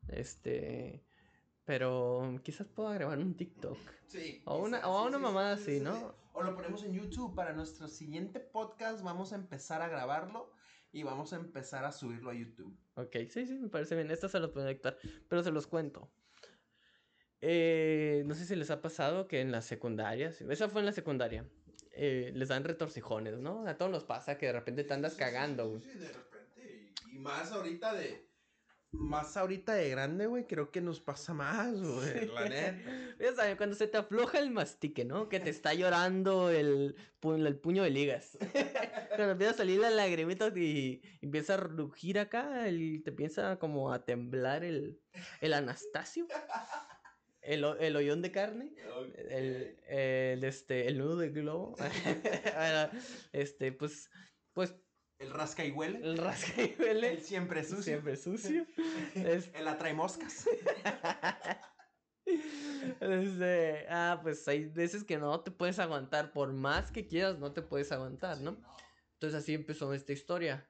Este, 0.09 1.05
pero 1.67 2.41
quizás 2.45 2.69
puedo 2.69 2.89
grabar 2.91 3.19
un 3.19 3.37
TikTok. 3.37 3.77
Sí. 4.07 4.41
O 4.47 4.59
una, 4.59 4.89
o 4.89 5.07
una 5.07 5.19
mamada 5.19 5.55
así, 5.55 5.81
¿no? 5.81 6.15
O 6.33 6.43
lo 6.43 6.55
ponemos 6.55 6.85
en 6.85 6.95
YouTube. 6.95 7.35
Para 7.35 7.53
nuestro 7.53 7.89
siguiente 7.89 8.41
podcast 8.41 9.03
vamos 9.03 9.33
a 9.33 9.35
empezar 9.35 9.83
a 9.83 9.89
grabarlo 9.89 10.53
y 10.93 11.03
vamos 11.03 11.33
a 11.33 11.37
empezar 11.37 11.85
a 11.85 11.91
subirlo 11.91 12.31
a 12.31 12.35
YouTube. 12.35 12.75
Ok, 12.95 13.17
sí, 13.29 13.47
sí, 13.47 13.59
me 13.59 13.69
parece 13.69 13.97
bien. 13.97 14.11
Esto 14.11 14.29
se 14.29 14.39
los 14.39 14.51
puedo 14.51 14.65
conectar, 14.65 14.97
pero 15.29 15.43
se 15.43 15.51
los 15.51 15.67
cuento. 15.67 16.09
Eh, 17.41 18.23
no 18.27 18.35
sé 18.35 18.47
si 18.47 18.55
les 18.55 18.71
ha 18.71 18.81
pasado 18.81 19.27
que 19.27 19.41
en 19.41 19.51
las 19.51 19.67
secundarias, 19.67 20.41
esa 20.41 20.69
fue 20.69 20.81
en 20.81 20.87
la 20.87 20.93
secundaria, 20.93 21.45
eh, 21.93 22.31
les 22.35 22.49
dan 22.49 22.65
retorcijones, 22.65 23.39
¿no? 23.39 23.67
A 23.67 23.77
todos 23.77 23.91
nos 23.91 24.05
pasa 24.05 24.39
que 24.39 24.47
de 24.47 24.53
repente 24.53 24.85
te 24.85 24.95
andas 24.95 25.17
cagando, 25.17 25.81
Sí, 25.81 25.99
de 25.99 26.09
repente. 26.13 26.93
Y 27.13 27.19
más 27.19 27.51
ahorita 27.53 27.93
de 27.93 28.26
más 28.99 29.37
ahorita 29.37 29.75
de 29.75 29.91
grande, 29.91 30.27
güey, 30.27 30.47
creo 30.47 30.71
que 30.71 30.81
nos 30.81 31.01
pasa 31.01 31.33
más, 31.33 31.81
güey, 31.81 32.27
la 32.27 32.49
neta. 32.49 32.91
Ya 33.19 33.35
sabes, 33.35 33.57
cuando 33.57 33.77
se 33.77 33.87
te 33.87 33.97
afloja 33.97 34.39
el 34.39 34.51
mastique, 34.51 35.05
¿no? 35.05 35.29
Que 35.29 35.41
te 35.41 35.51
está 35.51 35.75
llorando 35.75 36.51
el, 36.51 36.97
el 37.23 37.57
puño 37.59 37.83
de 37.83 37.91
ligas. 37.91 38.37
cuando 39.09 39.33
empieza 39.33 39.53
a 39.53 39.57
salir 39.57 39.81
la 39.81 39.91
lagrimita 39.91 40.49
y, 40.57 41.03
empieza 41.21 41.55
a 41.55 41.59
rugir 41.59 42.19
acá, 42.19 42.69
y 42.69 43.01
te 43.01 43.11
empieza 43.11 43.59
como 43.59 43.93
a 43.93 44.05
temblar 44.05 44.65
el, 44.65 45.01
el 45.41 45.53
Anastasio. 45.53 46.27
El, 47.43 47.65
el 47.79 47.95
hoyón 47.95 48.23
de 48.23 48.33
carne, 48.33 48.75
el, 49.31 49.79
el, 49.87 50.43
este, 50.43 50.89
el 50.89 50.99
nudo 50.99 51.17
de 51.17 51.29
globo. 51.31 51.77
este, 53.33 53.71
pues, 53.71 54.11
pues 54.53 54.75
el 55.19 55.31
rasca 55.31 55.65
y 55.65 55.71
huele. 55.71 55.99
El 56.03 56.19
rasca 56.19 56.63
y 56.63 56.77
huele. 56.79 57.13
El 57.13 57.23
siempre 57.23 57.65
sucio. 57.65 57.83
Siempre 57.83 58.17
sucio. 58.17 58.67
El 59.15 59.69
atrae 59.69 59.95
moscas. 59.95 60.49
Este, 63.01 63.87
ah, 63.89 64.19
pues 64.21 64.47
hay 64.49 64.65
veces 64.65 65.05
que 65.05 65.17
no 65.17 65.41
te 65.41 65.53
puedes 65.53 65.79
aguantar. 65.79 66.33
Por 66.33 66.53
más 66.53 66.91
que 66.91 67.07
quieras, 67.07 67.39
no 67.39 67.53
te 67.53 67.63
puedes 67.63 67.93
aguantar, 67.93 68.41
¿no? 68.41 68.57
Entonces 69.15 69.41
así 69.41 69.55
empezó 69.55 69.93
esta 69.95 70.13
historia. 70.13 70.69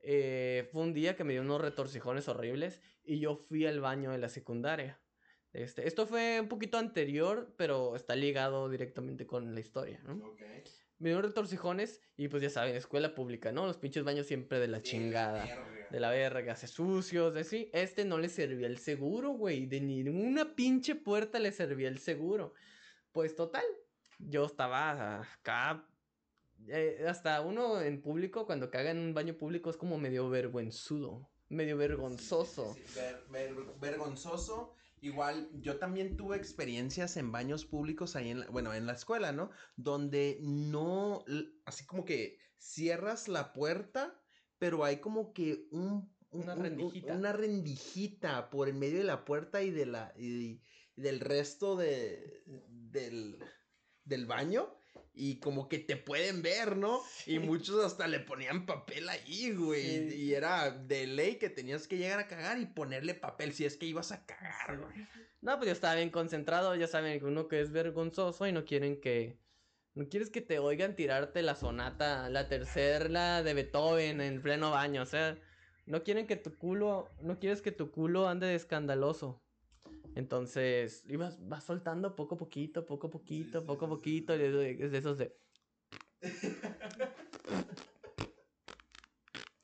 Eh, 0.00 0.68
fue 0.72 0.82
un 0.82 0.94
día 0.94 1.14
que 1.14 1.24
me 1.24 1.34
dio 1.34 1.42
unos 1.42 1.60
retorcijones 1.60 2.28
horribles 2.28 2.80
y 3.02 3.18
yo 3.20 3.36
fui 3.36 3.66
al 3.66 3.80
baño 3.80 4.12
de 4.12 4.18
la 4.18 4.30
secundaria. 4.30 5.00
Este, 5.52 5.86
esto 5.86 6.06
fue 6.06 6.40
un 6.40 6.48
poquito 6.48 6.78
anterior, 6.78 7.54
pero 7.56 7.96
está 7.96 8.16
ligado 8.16 8.70
directamente 8.70 9.26
con 9.26 9.54
la 9.54 9.60
historia, 9.60 10.00
¿no? 10.04 10.14
Okay 10.28 10.64
me 10.98 11.10
dio 11.10 11.20
retorcijones 11.20 12.00
y 12.16 12.28
pues 12.28 12.42
ya 12.42 12.50
saben, 12.50 12.76
escuela 12.76 13.14
pública, 13.14 13.52
¿no? 13.52 13.66
Los 13.66 13.76
pinches 13.76 14.04
baños 14.04 14.26
siempre 14.26 14.58
de 14.58 14.68
la 14.68 14.82
chingada. 14.82 15.46
De 15.90 16.00
la 16.00 16.10
verga, 16.10 16.52
hace 16.52 16.66
sucios, 16.66 17.36
así. 17.36 17.70
Este 17.72 18.04
no 18.04 18.18
le 18.18 18.28
servía 18.28 18.66
el 18.66 18.78
seguro, 18.78 19.30
güey. 19.30 19.66
De 19.66 19.80
ninguna 19.80 20.54
pinche 20.54 20.94
puerta 20.94 21.38
le 21.38 21.52
servía 21.52 21.88
el 21.88 21.98
seguro. 21.98 22.54
Pues 23.12 23.34
total, 23.34 23.64
yo 24.18 24.46
estaba 24.46 25.20
acá. 25.20 25.86
Eh, 26.68 27.04
hasta 27.06 27.40
uno 27.42 27.80
en 27.80 28.00
público, 28.00 28.46
cuando 28.46 28.70
caga 28.70 28.90
en 28.90 28.98
un 28.98 29.14
baño 29.14 29.34
público, 29.34 29.70
es 29.70 29.76
como 29.76 29.98
medio 29.98 30.28
vergüenzudo. 30.30 31.28
Medio 31.48 31.76
vergonzoso. 31.76 32.74
vergonzoso 33.80 34.74
Igual, 35.04 35.50
yo 35.60 35.78
también 35.78 36.16
tuve 36.16 36.38
experiencias 36.38 37.18
en 37.18 37.30
baños 37.30 37.66
públicos 37.66 38.16
ahí 38.16 38.30
en, 38.30 38.46
bueno, 38.50 38.72
en 38.72 38.86
la 38.86 38.94
escuela, 38.94 39.32
¿no? 39.32 39.50
Donde 39.76 40.38
no, 40.40 41.22
así 41.66 41.84
como 41.84 42.06
que 42.06 42.38
cierras 42.56 43.28
la 43.28 43.52
puerta, 43.52 44.18
pero 44.58 44.82
hay 44.82 45.00
como 45.00 45.34
que 45.34 45.68
un, 45.72 46.16
una 46.30 46.54
rendijita. 46.54 47.12
una 47.12 47.34
rendijita 47.34 48.48
por 48.48 48.66
el 48.70 48.76
medio 48.76 48.96
de 48.96 49.04
la 49.04 49.26
puerta 49.26 49.62
y 49.62 49.70
de 49.70 49.84
la, 49.84 50.14
y 50.16 50.62
del 50.96 51.20
resto 51.20 51.76
de, 51.76 52.42
del, 52.46 53.44
del 54.04 54.24
baño 54.24 54.74
y 55.14 55.38
como 55.38 55.68
que 55.68 55.78
te 55.78 55.96
pueden 55.96 56.42
ver, 56.42 56.76
¿no? 56.76 57.00
Y 57.26 57.38
muchos 57.38 57.84
hasta 57.84 58.08
le 58.08 58.20
ponían 58.20 58.66
papel 58.66 59.08
ahí, 59.08 59.52
güey. 59.52 60.12
Y 60.12 60.34
era 60.34 60.70
de 60.70 61.06
ley 61.06 61.36
que 61.36 61.48
tenías 61.48 61.86
que 61.86 61.96
llegar 61.96 62.18
a 62.18 62.26
cagar 62.26 62.58
y 62.58 62.66
ponerle 62.66 63.14
papel 63.14 63.52
si 63.52 63.64
es 63.64 63.76
que 63.76 63.86
ibas 63.86 64.10
a 64.10 64.26
cagar, 64.26 64.78
güey. 64.78 65.06
No, 65.40 65.56
pues 65.56 65.66
yo 65.66 65.72
estaba 65.72 65.94
bien 65.94 66.10
concentrado, 66.10 66.74
ya 66.74 66.88
saben, 66.88 67.24
uno 67.24 67.48
que 67.48 67.60
es 67.60 67.70
vergonzoso 67.70 68.46
y 68.46 68.52
no 68.52 68.64
quieren 68.64 69.00
que... 69.00 69.38
No 69.94 70.08
quieres 70.08 70.30
que 70.30 70.40
te 70.40 70.58
oigan 70.58 70.96
tirarte 70.96 71.42
la 71.42 71.54
sonata, 71.54 72.28
la 72.28 72.48
tercera 72.48 73.44
de 73.44 73.54
Beethoven 73.54 74.20
en 74.20 74.42
pleno 74.42 74.72
baño, 74.72 75.02
o 75.02 75.06
sea, 75.06 75.38
no 75.86 76.02
quieren 76.02 76.26
que 76.26 76.34
tu 76.34 76.56
culo, 76.56 77.08
no 77.20 77.38
quieres 77.38 77.62
que 77.62 77.70
tu 77.70 77.92
culo 77.92 78.26
ande 78.28 78.48
de 78.48 78.56
escandaloso. 78.56 79.43
Entonces, 80.14 81.04
ibas, 81.08 81.38
vas 81.48 81.64
soltando 81.64 82.14
poco 82.14 82.36
a 82.36 82.38
poquito, 82.38 82.86
poco 82.86 83.08
a 83.08 83.10
poquito, 83.10 83.64
poco 83.66 83.86
a 83.86 83.88
poquito, 83.88 84.34
es 84.34 84.92
de 84.92 84.98
esos 84.98 85.18
de... 85.18 85.36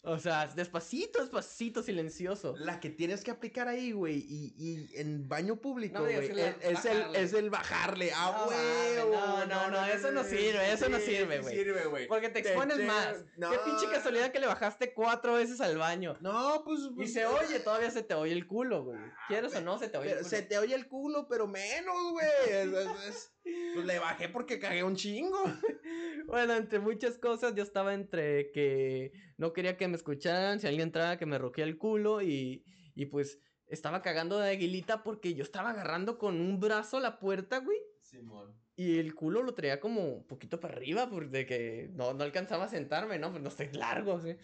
O 0.03 0.19
sea, 0.19 0.47
despacito, 0.47 1.21
despacito, 1.21 1.83
silencioso. 1.83 2.55
La 2.57 2.81
que 2.81 2.89
tienes 2.89 3.23
que 3.23 3.31
aplicar 3.31 3.69
ahí, 3.69 3.93
güey, 3.93 4.17
y, 4.17 4.55
y 4.57 4.89
en 4.99 5.29
baño 5.29 5.57
público, 5.57 6.01
güey, 6.01 6.15
es, 6.17 6.85
el, 6.87 7.15
es 7.15 7.35
el 7.35 7.51
bajarle. 7.51 8.11
¡Ah, 8.15 8.47
güey! 8.47 9.11
No, 9.11 9.45
no, 9.45 9.71
no, 9.71 9.87
eso 9.87 10.11
no 10.11 10.25
sirve, 10.25 10.73
eso 10.73 10.89
no 10.89 10.99
sirve, 10.99 11.41
güey. 11.41 11.55
sirve, 11.55 11.85
güey. 11.85 12.09
Porque 12.09 12.31
te 12.31 12.39
expones 12.39 12.79
más. 12.87 13.17
Qué 13.37 13.59
pinche 13.65 13.91
casualidad 13.93 14.33
que 14.33 14.41
le 14.41 14.47
bajaste 14.47 14.95
cuatro 14.95 15.35
veces 15.35 15.61
al 15.61 15.77
baño. 15.77 16.17
No, 16.21 16.63
pues... 16.65 16.81
Y 16.97 17.07
se 17.07 17.27
oye, 17.27 17.61
todavía 17.61 17.91
se 17.91 18.03
te 18.03 18.15
oye 18.15 18.33
el 18.33 18.47
culo, 18.47 18.85
güey. 18.85 18.99
Ah, 18.99 19.19
¿Quieres 19.29 19.55
o 19.55 19.61
no, 19.61 19.79
se 19.79 19.89
te 19.89 19.99
oye 19.99 20.13
el 20.13 20.19
culo? 20.19 20.29
Se 20.31 20.43
te 20.43 20.57
oye 20.57 20.75
el 20.75 20.89
culo, 20.89 21.29
pero 21.29 21.47
menos, 21.47 22.13
güey. 22.13 22.27
Pues 23.75 23.87
le 23.87 23.99
bajé 23.99 24.29
porque 24.29 24.59
cagué 24.59 24.85
un 24.85 24.97
chingo. 24.97 25.43
Bueno, 26.27 26.55
entre 26.55 26.79
muchas 26.79 27.19
cosas, 27.19 27.57
yo 27.57 27.65
estaba 27.65 27.93
entre 27.93 28.53
que 28.53 29.11
no 29.37 29.53
quería 29.53 29.77
que 29.77 29.89
me 29.89 29.97
escucharan, 29.97 30.61
si 30.61 30.69
alguien 30.69 30.89
entraba 30.89 31.19
que 31.19 31.27
me 31.27 31.39
roquea 31.39 31.65
el 31.65 31.77
culo 31.77 32.23
y, 32.23 32.63
y 32.95 33.07
pues 33.07 33.41
estaba 33.67 34.01
cagando 34.03 34.39
de 34.39 34.51
aguilita 34.51 35.03
porque 35.03 35.35
yo 35.35 35.43
estaba 35.43 35.71
agarrando 35.71 36.19
con 36.19 36.41
un 36.41 36.61
brazo 36.61 37.01
la 37.01 37.19
puerta, 37.19 37.59
güey. 37.59 37.79
Simón. 38.03 38.55
Y 38.77 38.99
el 38.99 39.15
culo 39.15 39.43
lo 39.43 39.55
traía 39.55 39.81
como 39.81 40.05
un 40.05 40.27
poquito 40.27 40.61
para 40.61 40.75
arriba, 40.75 41.11
porque 41.11 41.47
que 41.47 41.91
no, 41.93 42.15
no 42.15 42.23
alcanzaba 42.23 42.65
a 42.65 42.69
sentarme, 42.69 43.19
¿no? 43.19 43.31
Pues 43.31 43.43
no 43.43 43.51
sé, 43.51 43.71
largo, 43.73 44.21
¿sí? 44.21 44.37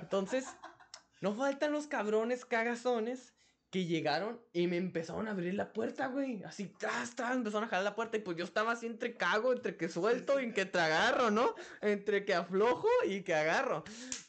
Entonces, 0.00 0.46
no 1.20 1.34
faltan 1.34 1.72
los 1.72 1.86
cabrones 1.86 2.44
cagazones 2.44 3.34
que 3.70 3.84
llegaron 3.84 4.40
y 4.52 4.66
me 4.66 4.76
empezaron 4.76 5.28
a 5.28 5.32
abrir 5.32 5.54
la 5.54 5.72
puerta, 5.72 6.08
güey. 6.08 6.42
Así, 6.44 6.72
tras, 6.78 7.14
tras, 7.14 7.36
empezaron 7.36 7.64
a 7.64 7.68
jalar 7.68 7.84
la 7.84 7.94
puerta 7.94 8.16
y 8.16 8.20
pues 8.20 8.36
yo 8.36 8.44
estaba 8.44 8.72
así 8.72 8.86
entre 8.86 9.16
cago, 9.16 9.52
entre 9.52 9.76
que 9.76 9.88
suelto 9.88 10.40
y 10.40 10.52
que 10.52 10.64
te 10.64 10.78
agarro, 10.78 11.30
¿no? 11.30 11.54
Entre 11.82 12.24
que 12.24 12.34
aflojo 12.34 12.88
y 13.06 13.22
que 13.22 13.34
agarro. 13.34 13.84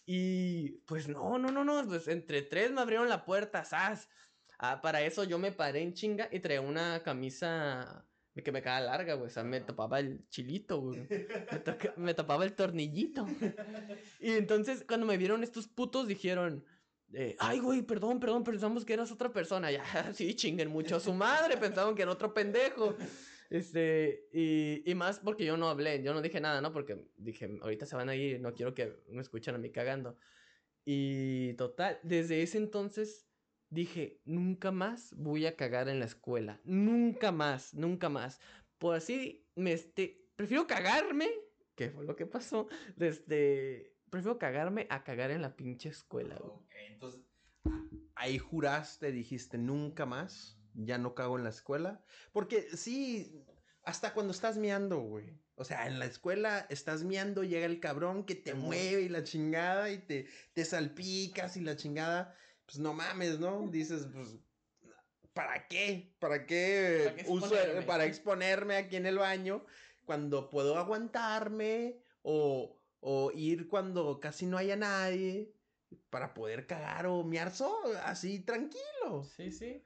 Y 0.06 0.72
pues 0.86 1.08
no, 1.08 1.38
no, 1.38 1.52
no, 1.52 1.64
no, 1.64 1.88
pues 1.88 2.08
entre 2.08 2.42
tres 2.42 2.72
me 2.72 2.82
abrieron 2.82 3.08
la 3.08 3.26
puerta, 3.26 3.64
¡zas! 3.64 4.10
Ah, 4.58 4.82
para 4.82 5.02
eso 5.04 5.24
yo 5.24 5.40
me 5.40 5.54
paré 5.54 5.82
en 5.82 5.94
chinga 5.94 6.28
y 6.32 6.42
traía 6.42 6.60
una 6.60 7.02
camisa 7.02 8.10
que 8.44 8.52
me 8.52 8.62
quedaba 8.62 8.82
larga, 8.82 9.14
güey. 9.16 9.28
O 9.28 9.30
sea, 9.30 9.44
me 9.44 9.62
tapaba 9.62 10.00
el 10.00 10.28
chilito, 10.30 10.80
güey. 10.82 11.08
Me, 11.98 12.04
me 12.04 12.14
tapaba 12.14 12.46
el 12.46 12.54
tornillito. 12.54 13.26
Y 14.20 14.32
entonces, 14.32 14.84
cuando 14.88 15.06
me 15.06 15.18
vieron 15.18 15.44
estos 15.44 15.68
putos, 15.68 16.08
dijeron. 16.08 16.66
Ay, 17.40 17.60
güey, 17.60 17.82
perdón, 17.82 18.20
perdón, 18.20 18.44
pensamos 18.44 18.86
que 18.86 18.94
eras 18.94 19.12
otra 19.12 19.32
persona. 19.32 19.72
Ya, 19.72 19.84
sí, 20.14 20.36
chinguen 20.36 20.70
mucho 20.70 20.98
a 20.98 21.00
su 21.00 21.14
madre, 21.14 21.58
pensaban 21.58 21.96
que 21.96 22.04
era 22.04 22.12
otro 22.12 22.34
pendejo. 22.34 22.96
Este, 23.50 24.28
y, 24.32 24.84
y 24.90 24.96
más 24.96 25.20
porque 25.20 25.44
yo 25.44 25.58
no 25.58 25.70
hablé, 25.70 26.04
yo 26.04 26.14
no 26.14 26.22
dije 26.22 26.40
nada, 26.40 26.62
¿no? 26.62 26.72
Porque 26.72 27.08
dije, 27.18 27.58
ahorita 27.62 27.86
se 27.88 27.96
van 27.96 28.10
a 28.10 28.16
ir, 28.16 28.40
no 28.40 28.54
quiero 28.54 28.76
que 28.76 29.04
me 29.10 29.22
escuchen 29.22 29.56
a 29.56 29.58
mí 29.58 29.72
cagando. 29.72 30.18
Y 30.86 31.54
total, 31.54 32.00
desde 32.04 32.42
ese 32.42 32.58
entonces 32.58 33.28
dije, 33.70 34.22
nunca 34.26 34.72
más 34.72 35.14
voy 35.16 35.46
a 35.46 35.56
cagar 35.56 35.90
en 35.90 36.00
la 36.00 36.06
escuela. 36.06 36.60
Nunca 36.64 37.32
más, 37.32 37.74
nunca 37.74 38.10
más. 38.10 38.40
Por 38.78 38.96
así, 38.96 39.48
me 39.56 39.74
este, 39.74 40.30
prefiero 40.36 40.68
cagarme, 40.68 41.30
que 41.76 41.90
fue 41.90 42.06
lo 42.06 42.16
que 42.16 42.26
pasó, 42.26 42.68
desde, 42.96 43.99
prefiero 44.10 44.38
cagarme 44.38 44.88
a 44.90 45.04
cagar 45.04 45.32
en 45.32 45.42
la 45.42 45.56
pinche 45.56 45.90
escuela. 45.90 46.36
güey. 46.36 46.52
Ok, 46.52 46.74
entonces 46.88 47.22
ahí 48.16 48.38
juraste, 48.38 49.12
dijiste 49.12 49.58
nunca 49.58 50.06
más, 50.06 50.58
ya 50.74 50.98
no 50.98 51.16
cago 51.16 51.38
en 51.38 51.44
la 51.44 51.50
escuela. 51.50 52.04
Porque 52.32 52.76
sí, 52.76 53.46
hasta 53.84 54.14
cuando 54.14 54.32
estás 54.32 54.58
miando, 54.58 55.00
güey. 55.00 55.40
O 55.56 55.64
sea, 55.66 55.88
en 55.88 56.00
la 56.00 56.06
escuela 56.06 56.66
estás 56.70 57.04
miando, 57.04 57.44
llega 57.44 57.66
el 57.66 57.80
cabrón 57.80 58.24
que 58.26 58.36
te 58.36 58.54
mueve 58.54 59.02
y 59.02 59.10
la 59.10 59.24
chingada 59.24 59.92
y 59.92 60.00
te, 60.00 60.28
te 60.54 60.64
salpicas 60.66 61.58
y 61.58 61.62
la 61.62 61.76
chingada. 61.76 62.34
Pues 62.66 62.80
no 62.80 62.94
mames, 62.94 63.40
¿no? 63.40 63.68
Dices, 63.72 64.08
pues, 64.14 64.38
¿para 65.34 65.68
qué? 65.68 66.16
¿Para 66.20 66.46
qué, 66.46 67.02
¿Para 67.06 67.16
qué 67.16 67.26
uso- 67.30 67.86
para 67.86 68.06
exponerme 68.06 68.76
aquí 68.78 68.96
en 68.96 69.06
el 69.06 69.18
baño 69.18 69.66
cuando 70.06 70.50
puedo 70.50 70.78
aguantarme 70.78 72.02
o, 72.22 72.79
o 73.00 73.32
ir 73.32 73.68
cuando 73.68 74.20
casi 74.20 74.46
no 74.46 74.58
haya 74.58 74.76
nadie 74.76 75.54
para 76.10 76.34
poder 76.34 76.68
cagar 76.68 77.08
o 77.08 77.24
mear 77.24 77.52
solo, 77.52 77.98
así 78.04 78.40
tranquilo? 78.42 79.24
Sí, 79.36 79.52
sí. 79.52 79.82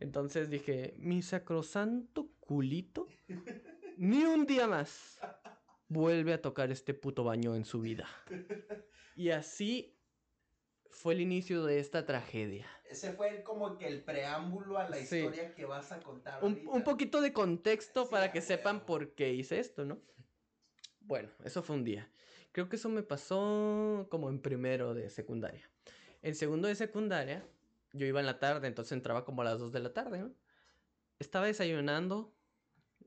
Entonces 0.00 0.50
dije, 0.50 0.94
mi 0.98 1.22
sacrosanto 1.22 2.30
culito, 2.40 3.08
ni 3.96 4.24
un 4.24 4.46
día 4.46 4.66
más 4.66 5.18
vuelve 5.88 6.32
a 6.32 6.42
tocar 6.42 6.70
este 6.72 6.94
puto 6.94 7.24
baño 7.24 7.54
en 7.54 7.64
su 7.64 7.80
vida. 7.80 8.08
Y 9.14 9.30
así 9.30 9.96
fue 10.90 11.14
el 11.14 11.20
inicio 11.20 11.64
de 11.64 11.78
esta 11.78 12.04
tragedia. 12.04 12.66
Ese 12.88 13.12
fue 13.12 13.42
como 13.42 13.78
que 13.78 13.86
el 13.86 14.02
preámbulo 14.02 14.78
a 14.78 14.88
la 14.88 14.96
Sí. 14.96 15.18
historia 15.18 15.54
que 15.54 15.64
vas 15.64 15.92
a 15.92 16.00
contar. 16.00 16.42
Un, 16.44 16.60
un 16.66 16.82
poquito 16.82 17.20
de 17.20 17.32
contexto 17.32 18.04
Sí, 18.04 18.10
para 18.10 18.32
que 18.32 18.40
sepan 18.40 18.84
por 18.84 19.14
qué 19.14 19.32
hice 19.32 19.58
esto, 19.58 19.84
¿no? 19.84 20.00
Bueno, 21.00 21.30
eso 21.44 21.62
fue 21.62 21.76
un 21.76 21.84
día. 21.84 22.10
Creo 22.54 22.68
que 22.68 22.76
eso 22.76 22.88
me 22.88 23.02
pasó 23.02 24.06
como 24.10 24.28
en 24.30 24.38
primero 24.38 24.94
de 24.94 25.10
secundaria. 25.10 25.68
En 26.22 26.36
segundo 26.36 26.68
de 26.68 26.76
secundaria, 26.76 27.44
yo 27.92 28.06
iba 28.06 28.20
en 28.20 28.26
la 28.26 28.38
tarde, 28.38 28.68
entonces 28.68 28.92
entraba 28.92 29.24
como 29.24 29.42
a 29.42 29.44
las 29.44 29.58
2 29.58 29.72
de 29.72 29.80
la 29.80 29.92
tarde, 29.92 30.20
¿no? 30.20 30.30
Estaba 31.18 31.46
desayunando 31.46 32.32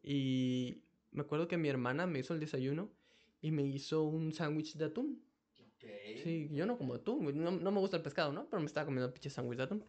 y 0.04 0.84
me 1.12 1.22
acuerdo 1.22 1.48
que 1.48 1.56
mi 1.56 1.70
hermana 1.70 2.06
me 2.08 2.20
hizo 2.20 2.34
el 2.34 2.42
desayuno 2.42 2.92
y 3.40 3.52
me 3.52 3.64
hizo 3.64 4.04
un 4.04 4.34
sándwich 4.34 4.76
de 4.76 4.84
atún. 4.84 5.24
Ok. 5.62 5.86
Sí, 6.26 6.50
yo 6.52 6.66
no 6.66 6.78
como 6.78 6.96
atún, 6.96 7.42
no, 7.42 7.52
no 7.52 7.72
me 7.72 7.80
gusta 7.80 7.96
el 7.96 8.04
pescado, 8.04 8.34
¿no? 8.34 8.50
Pero 8.50 8.60
me 8.60 8.66
estaba 8.66 8.86
comiendo 8.86 9.08
el 9.08 9.14
pinche 9.14 9.30
sándwich 9.30 9.60
de 9.60 9.64
atún. 9.64 9.86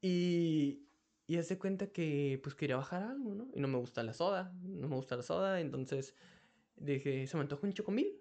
Y, 0.00 0.86
y 1.26 1.38
hace 1.38 1.58
cuenta 1.58 1.88
que 1.88 2.38
pues 2.40 2.54
quería 2.54 2.76
bajar 2.76 3.02
algo, 3.02 3.34
¿no? 3.34 3.48
Y 3.52 3.58
no 3.58 3.66
me 3.66 3.78
gusta 3.78 4.04
la 4.04 4.12
soda, 4.12 4.54
no 4.62 4.86
me 4.86 4.94
gusta 4.94 5.16
la 5.16 5.24
soda, 5.24 5.60
entonces 5.60 6.14
dije, 6.76 7.26
se 7.26 7.36
me 7.36 7.42
antojó 7.42 7.66
un 7.66 7.72
chocomil. 7.72 8.19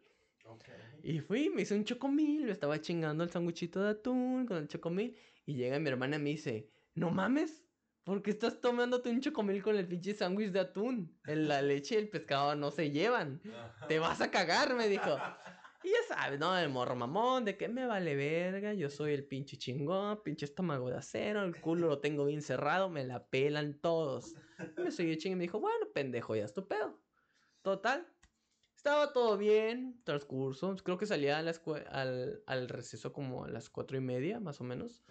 Y 1.01 1.19
fui, 1.19 1.49
me 1.49 1.61
hice 1.61 1.75
un 1.75 1.85
chocomil, 1.85 2.43
me 2.43 2.51
estaba 2.51 2.81
chingando 2.81 3.23
el 3.23 3.29
sándwichito 3.29 3.81
de 3.81 3.91
atún 3.91 4.45
con 4.45 4.57
el 4.57 4.67
chocomil. 4.67 5.15
Y 5.45 5.55
llega 5.55 5.79
mi 5.79 5.89
hermana 5.89 6.17
y 6.17 6.19
me 6.19 6.29
dice, 6.31 6.69
no 6.93 7.09
mames, 7.09 7.63
¿por 8.03 8.21
qué 8.21 8.31
estás 8.31 8.59
tomándote 8.59 9.09
un 9.09 9.21
chocomil 9.21 9.63
con 9.63 9.75
el 9.75 9.87
pinche 9.87 10.13
sándwich 10.13 10.51
de 10.51 10.59
atún? 10.59 11.17
En 11.25 11.47
la 11.47 11.61
leche 11.61 11.95
y 11.95 11.99
el 11.99 12.09
pescado 12.09 12.55
no 12.55 12.71
se 12.71 12.91
llevan. 12.91 13.41
Te 13.87 13.99
vas 13.99 14.21
a 14.21 14.29
cagar, 14.29 14.75
me 14.75 14.87
dijo. 14.87 15.17
Y 15.81 15.89
ya 15.89 16.15
sabes, 16.15 16.39
¿no? 16.39 16.57
El 16.57 16.69
morro 16.69 16.95
mamón, 16.95 17.45
de 17.45 17.55
que 17.55 17.69
me 17.69 17.85
vale 17.85 18.15
verga, 18.15 18.73
yo 18.73 18.89
soy 18.89 19.13
el 19.13 19.25
pinche 19.25 19.57
chingón, 19.57 20.21
pinche 20.23 20.45
estómago 20.45 20.89
de 20.89 20.97
acero, 20.97 21.43
el 21.43 21.61
culo 21.61 21.87
lo 21.87 21.99
tengo 21.99 22.25
bien 22.25 22.41
cerrado, 22.41 22.89
me 22.89 23.05
la 23.05 23.25
pelan 23.25 23.79
todos. 23.79 24.35
Me 24.75 24.91
seguí 24.91 25.15
chingando 25.17 25.35
y 25.35 25.35
me 25.37 25.43
dijo, 25.43 25.59
bueno, 25.61 25.87
pendejo, 25.93 26.35
ya 26.35 26.43
es 26.43 26.53
tu 26.53 26.67
pedo. 26.67 26.99
Total. 27.61 28.05
Estaba 28.79 29.11
todo 29.11 29.37
bien, 29.37 29.99
transcurso. 30.05 30.73
Creo 30.77 30.97
que 30.97 31.05
salía 31.05 31.37
a 31.37 31.41
la 31.41 31.51
escue- 31.51 31.85
al, 31.89 32.41
al 32.45 32.69
receso 32.69 33.11
como 33.11 33.43
a 33.43 33.49
las 33.49 33.69
cuatro 33.69 33.97
y 33.97 33.99
media, 33.99 34.39
más 34.39 34.61
o 34.61 34.63
menos. 34.63 35.03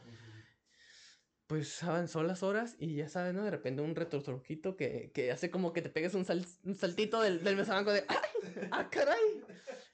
Pues 1.47 1.83
avanzó 1.83 2.23
las 2.23 2.43
horas 2.43 2.77
y 2.79 2.95
ya 2.97 3.11
sabes, 3.11 3.35
¿no? 3.35 3.45
De 3.45 3.51
repente 3.51 3.83
un 3.83 3.95
retrotrojito 3.95 4.75
que, 4.75 5.11
que 5.13 5.31
hace 5.33 5.51
como 5.51 5.75
que 5.75 5.83
te 5.83 5.91
pegues 5.91 6.15
un, 6.15 6.25
sal- 6.25 6.47
un 6.65 6.77
saltito 6.77 7.21
del, 7.21 7.45
del 7.45 7.57
mesabanco 7.57 7.93
de 7.93 8.07
¡ay! 8.09 8.69
¡Ah, 8.71 8.89
caray! 8.89 9.43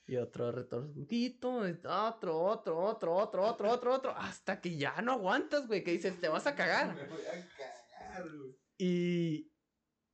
Y 0.07 0.17
otro 0.19 0.53
retrotrojito, 0.53 1.51
otro, 1.57 2.43
otro, 2.45 2.79
otro, 2.79 3.13
otro, 3.17 3.43
otro, 3.45 3.71
otro, 3.73 3.93
otro, 3.93 4.11
hasta 4.17 4.61
que 4.61 4.77
ya 4.77 5.03
no 5.03 5.15
aguantas, 5.15 5.67
güey, 5.67 5.83
que 5.83 5.91
dices, 5.91 6.21
te 6.21 6.29
vas 6.29 6.47
a 6.47 6.55
cagar. 6.55 6.95
Me 6.95 7.07
voy 7.09 7.23
a 7.27 7.49
cagar, 7.99 8.23
güey. 8.31 8.57
Y, 8.79 9.51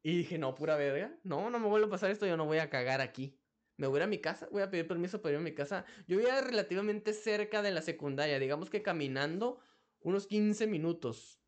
y 0.03 0.17
dije, 0.17 0.39
no, 0.39 0.55
pura 0.55 0.77
verga. 0.77 1.15
No, 1.25 1.51
no 1.51 1.59
me 1.59 1.69
vuelve 1.69 1.89
a 1.89 1.91
pasar 1.91 2.11
esto, 2.11 2.25
yo 2.27 2.39
no 2.39 2.47
voy 2.47 2.57
a 2.57 2.71
cagar 2.71 3.03
aquí. 3.03 3.37
Me 3.81 3.87
voy 3.87 3.97
a 3.97 4.01
ir 4.01 4.03
a 4.05 4.07
mi 4.09 4.19
casa, 4.19 4.47
voy 4.53 4.61
a 4.61 4.71
pedir 4.71 4.87
permiso 4.87 5.23
para 5.23 5.33
ir 5.33 5.39
a 5.39 5.43
mi 5.43 5.55
casa. 5.55 5.87
Yo 6.07 6.19
vivía 6.19 6.39
relativamente 6.43 7.15
cerca 7.15 7.63
de 7.63 7.71
la 7.71 7.81
secundaria, 7.81 8.39
digamos 8.39 8.69
que 8.69 8.83
caminando 8.83 9.59
unos 10.03 10.27
15 10.27 10.67
minutos 10.67 11.41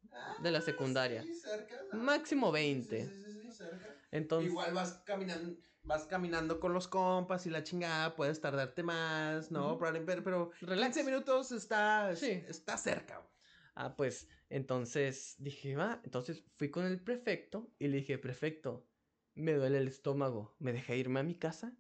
de 0.43 0.51
la 0.51 0.63
secundaria. 0.63 1.23
Sí, 1.25 1.35
cerca. 1.35 1.77
¿no? 1.93 2.03
Máximo 2.03 2.47
Sí, 2.49 2.55
20. 2.55 3.05
sí, 3.07 3.23
sí, 3.23 3.41
sí, 3.43 3.53
cerca. 3.53 3.95
Entonces, 4.11 4.51
Igual 4.51 4.73
vas 4.73 5.03
caminando, 5.05 5.59
vas 5.85 6.07
caminando 6.07 6.59
con 6.59 6.73
los 6.73 6.89
compas 6.89 7.45
y 7.47 7.51
la 7.51 7.65
chingada, 7.65 8.17
puedes 8.17 8.41
tardarte 8.41 8.83
más, 8.83 9.51
¿no? 9.51 9.73
Ujú. 9.73 9.79
Probable- 9.81 10.01
Pero, 10.07 10.23
pero 10.25 10.51
Relax. 10.63 10.95
15 10.95 11.05
minutos 11.05 11.53
está, 11.53 12.13
está 12.13 12.79
cerca, 12.79 13.29
ah, 13.75 13.95
pues, 13.95 14.27
entonces 14.49 15.35
dije, 15.39 15.77
va, 15.77 16.01
entonces 16.03 16.43
fui 16.57 16.71
con 16.71 16.87
el 16.87 16.99
prefecto 16.99 17.71
y 17.79 17.89
le 17.89 17.99
dije, 17.99 18.17
prefecto, 18.17 18.87
me 19.35 19.53
duele 19.53 19.77
el 19.79 19.89
estómago, 19.89 20.57
¿me 20.59 20.73
deja 20.73 20.95
irme 20.95 21.21
a 21.21 21.23
mi 21.23 21.35
casa? 21.35 21.77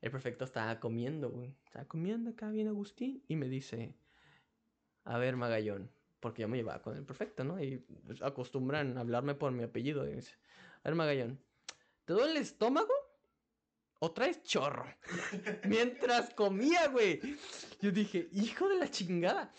El 0.00 0.10
prefecto 0.10 0.44
estaba 0.44 0.78
comiendo, 0.78 1.30
güey. 1.30 1.54
Estaba 1.64 1.86
comiendo 1.86 2.30
acá 2.30 2.50
bien 2.50 2.68
Agustín 2.68 3.22
y 3.28 3.36
me 3.36 3.48
dice, 3.48 3.94
a 5.04 5.18
ver, 5.18 5.36
Magallón, 5.36 5.90
porque 6.20 6.42
yo 6.42 6.48
me 6.48 6.56
llevaba 6.56 6.82
con 6.82 6.96
el 6.96 7.04
prefecto, 7.04 7.44
¿no? 7.44 7.62
Y 7.62 7.78
pues, 8.06 8.22
acostumbran 8.22 8.98
hablarme 8.98 9.34
por 9.34 9.52
mi 9.52 9.62
apellido. 9.62 10.04
Dice, 10.04 10.34
a 10.82 10.88
ver, 10.88 10.94
Magallón, 10.94 11.40
¿te 12.04 12.12
duele 12.12 12.32
el 12.32 12.36
estómago? 12.38 12.92
¿O 13.98 14.12
traes 14.12 14.42
chorro? 14.42 14.86
Mientras 15.64 16.34
comía, 16.34 16.88
güey. 16.88 17.20
Yo 17.80 17.90
dije, 17.90 18.28
hijo 18.32 18.68
de 18.68 18.76
la 18.76 18.90
chingada. 18.90 19.52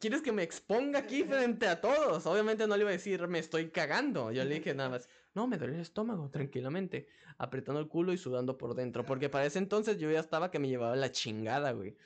¿Quieres 0.00 0.22
que 0.22 0.32
me 0.32 0.42
exponga 0.42 1.00
aquí 1.00 1.22
frente 1.22 1.68
a 1.68 1.80
todos? 1.80 2.26
Obviamente 2.26 2.66
no 2.66 2.76
le 2.76 2.82
iba 2.82 2.90
a 2.90 2.94
decir, 2.94 3.28
me 3.28 3.38
estoy 3.38 3.70
cagando. 3.70 4.32
Yo 4.32 4.44
le 4.44 4.54
dije 4.54 4.74
nada 4.74 4.88
más, 4.88 5.08
no, 5.34 5.46
me 5.46 5.56
duele 5.56 5.74
el 5.76 5.80
estómago, 5.80 6.30
tranquilamente. 6.30 7.08
Apretando 7.38 7.80
el 7.80 7.88
culo 7.88 8.12
y 8.12 8.18
sudando 8.18 8.58
por 8.58 8.74
dentro. 8.74 9.04
Porque 9.04 9.28
para 9.28 9.46
ese 9.46 9.58
entonces 9.58 9.98
yo 9.98 10.10
ya 10.10 10.20
estaba 10.20 10.50
que 10.50 10.58
me 10.58 10.68
llevaba 10.68 10.96
la 10.96 11.10
chingada, 11.10 11.72
güey. 11.72 11.96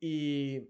Y... 0.00 0.68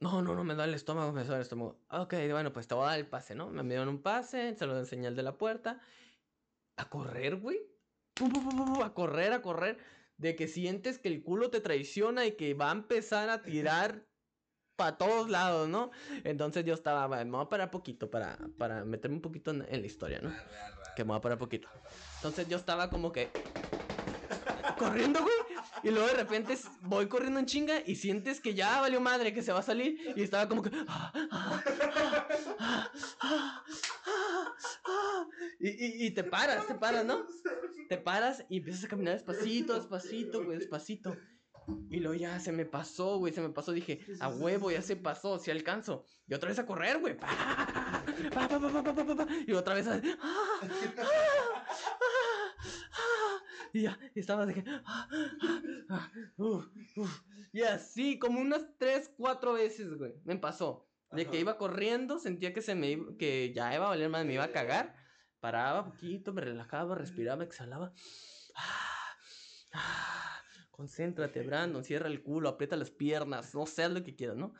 No, 0.00 0.22
no, 0.22 0.34
no, 0.34 0.44
me 0.44 0.54
duele 0.54 0.70
el 0.70 0.74
estómago, 0.76 1.12
me 1.12 1.22
duele 1.22 1.36
el 1.36 1.42
estómago. 1.42 1.84
Ok, 1.90 2.14
bueno, 2.30 2.52
pues 2.52 2.68
te 2.68 2.74
voy 2.74 2.84
a 2.84 2.90
dar 2.90 2.98
el 2.98 3.08
pase, 3.08 3.34
¿no? 3.34 3.50
Me 3.50 3.64
dieron 3.64 3.88
un 3.88 4.02
pase, 4.02 4.54
se 4.54 4.66
lo 4.66 4.78
enseñé 4.78 5.08
al 5.08 5.16
de 5.16 5.24
la 5.24 5.36
puerta. 5.38 5.80
A 6.76 6.88
correr, 6.88 7.36
güey. 7.36 7.58
a 8.84 8.94
correr, 8.94 9.32
a 9.32 9.42
correr, 9.42 9.78
de 10.16 10.36
que 10.36 10.46
sientes 10.48 10.98
que 10.98 11.08
el 11.08 11.22
culo 11.22 11.50
te 11.50 11.60
traiciona 11.60 12.26
y 12.26 12.36
que 12.36 12.54
va 12.54 12.70
a 12.70 12.72
empezar 12.72 13.28
a 13.28 13.42
tirar 13.42 14.08
para 14.76 14.96
todos 14.96 15.28
lados, 15.28 15.68
¿no? 15.68 15.90
Entonces 16.22 16.64
yo 16.64 16.74
estaba, 16.74 17.08
"Va, 17.08 17.24
me 17.24 17.32
voy 17.32 17.42
a 17.44 17.48
parar 17.48 17.70
poquito 17.70 18.10
para, 18.10 18.38
para 18.56 18.84
meterme 18.84 19.16
un 19.16 19.22
poquito 19.22 19.50
en, 19.50 19.66
en 19.68 19.80
la 19.80 19.86
historia, 19.86 20.20
¿no? 20.20 20.32
Que 20.98 21.04
me 21.04 21.16
voy 21.16 21.30
a 21.30 21.38
poquito. 21.38 21.68
Entonces 22.16 22.48
yo 22.48 22.56
estaba 22.56 22.90
como 22.90 23.12
que 23.12 23.30
corriendo, 24.76 25.20
güey. 25.20 25.32
Y 25.84 25.90
luego 25.90 26.08
de 26.08 26.14
repente 26.14 26.58
voy 26.80 27.06
corriendo 27.06 27.38
en 27.38 27.46
chinga 27.46 27.84
y 27.86 27.94
sientes 27.94 28.40
que 28.40 28.52
ya 28.54 28.80
valió 28.80 29.00
madre, 29.00 29.32
que 29.32 29.40
se 29.42 29.52
va 29.52 29.60
a 29.60 29.62
salir. 29.62 29.96
Y 30.16 30.22
estaba 30.24 30.48
como 30.48 30.60
que. 30.60 30.70
"Ah, 30.88 31.12
ah, 31.14 31.28
ah, 31.30 31.62
ah, 32.58 32.92
ah, 33.20 33.64
ah, 34.02 34.54
ah". 34.86 35.26
Y, 35.60 35.68
y, 35.68 36.06
y 36.06 36.10
te 36.10 36.24
paras, 36.24 36.66
te 36.66 36.74
paras, 36.74 37.04
¿no? 37.04 37.24
Te 37.88 37.96
paras 37.96 38.44
y 38.48 38.56
empiezas 38.56 38.82
a 38.82 38.88
caminar 38.88 39.14
despacito, 39.14 39.74
despacito, 39.74 40.44
güey, 40.44 40.58
despacito. 40.58 41.16
Y 41.90 42.00
luego 42.00 42.14
ya 42.18 42.40
se 42.40 42.50
me 42.50 42.64
pasó, 42.64 43.18
güey, 43.18 43.32
se 43.32 43.40
me 43.40 43.50
pasó. 43.50 43.70
Dije, 43.70 44.00
a 44.18 44.28
huevo, 44.30 44.72
ya 44.72 44.82
se 44.82 44.96
pasó, 44.96 45.38
si 45.38 45.52
alcanzo. 45.52 46.06
Y 46.26 46.34
otra 46.34 46.48
vez 46.48 46.58
a 46.58 46.66
correr, 46.66 46.98
güey 46.98 47.16
y 49.46 49.52
otra 49.52 49.74
vez, 49.74 49.86
¡ah! 49.86 50.00
¡Ah! 50.20 50.60
¡Ah! 52.92 53.38
y 53.72 53.82
ya, 53.82 53.98
y 54.14 54.20
estaba 54.20 54.46
de 54.46 54.54
que, 54.54 54.64
y 57.52 57.62
así, 57.62 58.18
como 58.18 58.40
unas 58.40 58.66
3, 58.78 59.12
4 59.16 59.52
veces, 59.52 59.94
güey, 59.94 60.14
me 60.24 60.36
pasó. 60.36 60.86
De 61.10 61.26
que 61.26 61.40
iba 61.40 61.56
corriendo, 61.56 62.18
sentía 62.18 62.52
que 62.52 62.60
se 62.60 62.74
me 62.74 62.90
iba, 62.90 63.16
que 63.16 63.52
ya 63.54 63.74
iba 63.74 63.86
a 63.86 63.88
valer 63.88 64.10
más, 64.10 64.26
me 64.26 64.34
iba 64.34 64.44
a 64.44 64.52
cagar. 64.52 64.94
Paraba 65.40 65.86
poquito, 65.86 66.34
me 66.34 66.42
relajaba, 66.42 66.94
respiraba, 66.96 67.44
exhalaba. 67.44 67.94
Concéntrate, 70.70 71.42
Brandon, 71.42 71.82
cierra 71.82 72.08
el 72.08 72.22
culo, 72.22 72.50
aprieta 72.50 72.76
las 72.76 72.90
piernas, 72.90 73.54
no 73.54 73.64
sé, 73.66 73.88
lo 73.88 74.04
que 74.04 74.14
quieras, 74.14 74.36
¿no? 74.36 74.52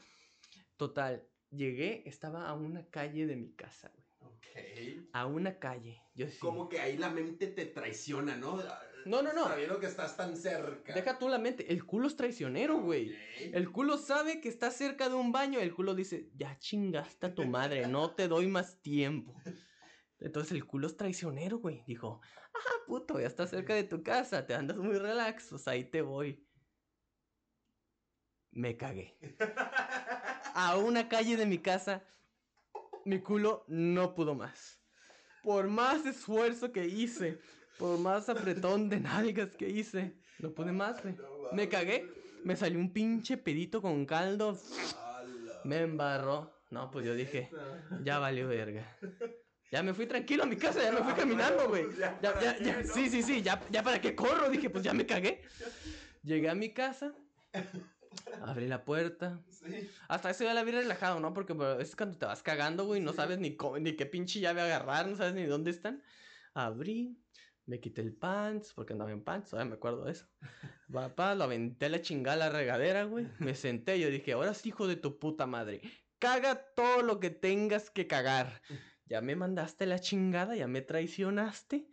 Total, 0.76 1.28
llegué, 1.50 2.02
estaba 2.06 2.48
a 2.48 2.54
una 2.54 2.87
calle 2.90 3.26
de 3.26 3.37
mi 3.37 3.52
casa, 3.52 3.90
güey. 3.94 4.08
Ok. 4.20 5.08
A 5.12 5.26
una 5.26 5.58
calle. 5.58 6.02
Yo 6.14 6.28
sí. 6.28 6.38
Como 6.38 6.68
que 6.68 6.80
ahí 6.80 6.96
la 6.96 7.11
mente 7.11 7.46
te 7.46 7.66
traiciona, 7.66 8.37
¿no? 8.37 8.62
No, 9.06 9.22
no, 9.22 9.32
no. 9.32 9.44
Sabiendo 9.44 9.78
que 9.80 9.87
estás 9.87 10.16
tan 10.16 10.37
cerca. 10.37 10.92
Deja 10.92 11.18
tú 11.18 11.28
la 11.28 11.38
mente. 11.38 11.72
El 11.72 11.84
culo 11.84 12.08
es 12.08 12.16
traicionero, 12.16 12.80
güey. 12.80 13.16
El 13.52 13.70
culo 13.70 13.96
sabe 13.96 14.40
que 14.40 14.48
está 14.48 14.70
cerca 14.70 15.08
de 15.08 15.14
un 15.14 15.32
baño. 15.32 15.61
El 15.61 15.74
culo 15.74 15.94
dice, 15.94 16.30
ya 16.34 16.58
chingaste 16.58 17.26
a 17.26 17.34
tu 17.34 17.44
madre, 17.46 17.87
no 17.87 18.14
te 18.14 18.28
doy 18.28 18.48
más 18.48 18.82
tiempo. 18.82 19.34
Entonces 20.20 20.52
el 20.52 20.66
culo 20.66 20.88
es 20.88 20.96
traicionero, 20.96 21.58
güey. 21.58 21.84
Dijo, 21.87 22.20
ah, 22.54 22.84
puto, 22.87 23.20
ya 23.20 23.26
estás 23.26 23.50
cerca 23.50 23.74
de 23.74 23.84
tu 23.84 24.02
casa, 24.02 24.46
te 24.46 24.54
andas 24.54 24.76
muy 24.76 24.98
relax, 24.98 25.48
pues 25.50 25.68
ahí 25.68 25.84
te 25.84 26.02
voy. 26.02 26.47
Me 28.50 28.76
cagué. 28.76 29.18
A 30.54 30.76
una 30.76 31.08
calle 31.08 31.37
de 31.37 31.46
mi 31.46 31.58
casa, 31.58 32.04
mi 33.04 33.20
culo 33.20 33.64
no 33.68 34.14
pudo 34.14 34.34
más. 34.34 34.80
Por 35.42 35.68
más 35.68 36.04
esfuerzo 36.06 36.72
que 36.72 36.87
hice, 36.87 37.38
por 37.78 37.98
más 37.98 38.28
apretón 38.28 38.88
de 38.88 39.00
nalgas 39.00 39.56
que 39.56 39.68
hice, 39.68 40.18
no 40.38 40.52
pude 40.52 40.72
más, 40.72 41.02
güey. 41.02 41.16
Me 41.52 41.68
cagué, 41.68 42.06
me 42.44 42.56
salió 42.56 42.78
un 42.78 42.92
pinche 42.92 43.37
pedito 43.37 43.80
con 43.80 44.04
caldo, 44.04 44.58
me 45.64 45.80
embarró. 45.80 46.58
No, 46.70 46.90
pues 46.90 47.06
yo 47.06 47.14
dije, 47.14 47.50
ya 48.02 48.18
valió 48.18 48.48
verga. 48.48 48.98
Ya 49.70 49.82
me 49.82 49.94
fui 49.94 50.06
tranquilo 50.06 50.42
a 50.42 50.46
mi 50.46 50.56
casa, 50.56 50.82
ya 50.82 50.92
me 50.92 51.02
fui 51.02 51.12
caminando, 51.12 51.68
güey. 51.68 51.87
Ya, 51.98 52.18
ya, 52.22 52.58
ya, 52.58 52.84
sí, 52.84 53.08
sí, 53.08 53.22
sí, 53.22 53.42
ya, 53.42 53.61
ya 53.70 53.82
para 53.82 54.00
qué 54.00 54.14
corro, 54.14 54.48
dije, 54.50 54.70
pues 54.70 54.82
ya 54.84 54.92
me 54.92 55.06
cagué. 55.06 55.42
Llegué 56.22 56.48
a 56.48 56.54
mi 56.54 56.72
casa, 56.72 57.14
abrí 58.42 58.66
la 58.68 58.84
puerta. 58.84 59.40
Sí. 59.50 59.90
Hasta 60.08 60.30
eso 60.30 60.44
ya 60.44 60.54
la 60.54 60.64
vi 60.64 60.72
relajado, 60.72 61.20
¿no? 61.20 61.32
Porque 61.34 61.52
bro, 61.52 61.80
es 61.80 61.96
cuando 61.96 62.18
te 62.18 62.26
vas 62.26 62.42
cagando, 62.42 62.84
güey, 62.86 63.00
no 63.00 63.12
sabes 63.12 63.38
ni, 63.38 63.56
cómo- 63.56 63.78
ni 63.78 63.94
qué 63.96 64.06
pinche 64.06 64.40
llave 64.40 64.60
agarrar, 64.62 65.08
no 65.08 65.16
sabes 65.16 65.34
ni 65.34 65.44
dónde 65.44 65.70
están. 65.70 66.02
Abrí, 66.54 67.18
me 67.66 67.80
quité 67.80 68.00
el 68.00 68.14
pants, 68.14 68.72
porque 68.74 68.94
andaba 68.94 69.10
en 69.12 69.22
pants, 69.22 69.50
todavía 69.50 69.70
me 69.70 69.76
acuerdo 69.76 70.04
de 70.04 70.12
eso. 70.12 70.26
Papá, 70.92 71.34
lo 71.34 71.44
aventé 71.44 71.86
a 71.86 71.88
la 71.90 72.00
chingada 72.00 72.46
a 72.46 72.48
la 72.48 72.58
regadera, 72.58 73.04
güey. 73.04 73.28
Me 73.38 73.54
senté, 73.54 74.00
yo 74.00 74.08
dije, 74.08 74.32
ahora 74.32 74.54
sí, 74.54 74.70
hijo 74.70 74.86
de 74.86 74.96
tu 74.96 75.18
puta 75.18 75.46
madre. 75.46 75.82
Caga 76.18 76.72
todo 76.74 77.02
lo 77.02 77.20
que 77.20 77.30
tengas 77.30 77.90
que 77.90 78.06
cagar. 78.06 78.62
Ya 79.04 79.20
me 79.20 79.36
mandaste 79.36 79.86
la 79.86 79.98
chingada, 79.98 80.56
ya 80.56 80.66
me 80.66 80.82
traicionaste. 80.82 81.88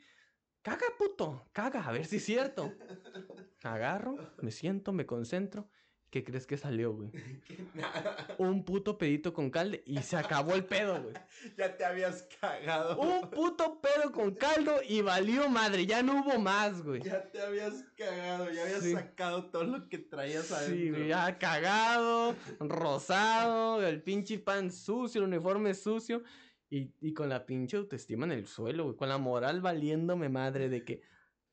Caga, 0.62 0.86
puto, 0.98 1.48
caga, 1.54 1.86
a 1.86 1.92
ver 1.92 2.06
si 2.06 2.16
es 2.18 2.26
cierto. 2.26 2.74
Agarro, 3.64 4.18
me 4.42 4.52
siento, 4.52 4.94
me 4.94 5.06
concentro. 5.06 5.70
¿Qué 6.16 6.24
crees 6.24 6.48
que 6.48 6.56
salió, 6.56 6.94
güey? 6.94 7.10
Un 8.38 8.64
puto 8.64 8.98
pedito 8.98 9.34
con 9.34 9.50
caldo 9.50 9.76
y 9.86 9.98
se 10.02 10.16
acabó 10.16 10.54
el 10.56 10.64
pedo, 10.64 11.04
güey. 11.04 11.14
ya 11.58 11.76
te 11.76 11.84
habías 11.84 12.26
cagado. 12.40 12.98
Un 13.02 13.30
puto 13.30 13.82
pedo 13.82 14.14
con 14.14 14.34
caldo 14.34 14.78
y 14.88 15.02
valió 15.02 15.50
madre, 15.50 15.86
ya 15.86 16.02
no 16.04 16.22
hubo 16.22 16.40
más, 16.40 16.82
güey. 16.84 17.02
Ya 17.02 17.30
te 17.30 17.42
habías 17.42 17.84
cagado, 17.98 18.50
ya 18.50 18.64
habías 18.64 18.82
Sí. 18.84 18.94
sacado 18.94 19.50
todo 19.52 19.66
lo 19.66 19.90
que 19.90 19.98
traías 19.98 20.46
Sí, 20.46 20.54
adentro. 20.54 20.96
güey, 21.00 21.10
ya 21.10 21.38
cagado, 21.38 22.34
rosado, 22.62 23.86
el 23.86 24.02
pinche 24.02 24.40
pan 24.40 24.72
sucio, 24.72 25.20
el 25.22 25.28
uniforme 25.28 25.74
sucio 25.74 26.24
y, 26.70 26.94
y 27.02 27.14
con 27.14 27.28
la 27.28 27.46
pinche 27.46 27.76
autoestima 27.76 28.26
en 28.26 28.32
el 28.32 28.48
suelo, 28.48 28.86
güey, 28.86 28.96
con 28.96 29.10
la 29.10 29.18
moral 29.18 29.60
valiéndome 29.60 30.30
madre 30.30 30.70
de 30.70 30.86
que, 30.86 31.02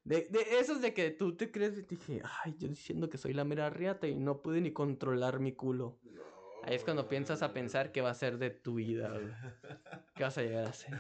de, 0.05 0.29
de 0.31 0.59
esos 0.59 0.81
de 0.81 0.93
que 0.95 1.11
tú 1.11 1.37
te 1.37 1.51
crees, 1.51 1.79
y 1.79 1.83
dije, 1.83 2.23
ay, 2.45 2.55
yo 2.59 2.69
diciendo 2.69 3.09
que 3.09 3.19
soy 3.19 3.33
la 3.35 3.45
mera 3.45 3.71
riata 3.71 4.07
y 4.07 4.15
no 4.15 4.43
pude 4.43 4.61
ni 4.61 4.73
controlar 4.73 5.41
mi 5.41 5.53
culo. 5.53 5.99
No, 6.05 6.23
Ahí 6.65 6.77
es 6.77 6.85
cuando 6.85 7.09
piensas 7.09 7.43
a 7.43 7.53
pensar 7.53 7.91
qué 7.91 8.01
va 8.01 8.11
a 8.11 8.15
ser 8.15 8.38
de 8.38 8.51
tu 8.51 8.75
vida, 8.75 9.09
güey. 9.11 9.33
¿Qué 10.15 10.23
vas 10.23 10.38
a 10.38 10.43
llegar 10.43 10.67
a 10.67 10.71
hacer? 10.71 10.95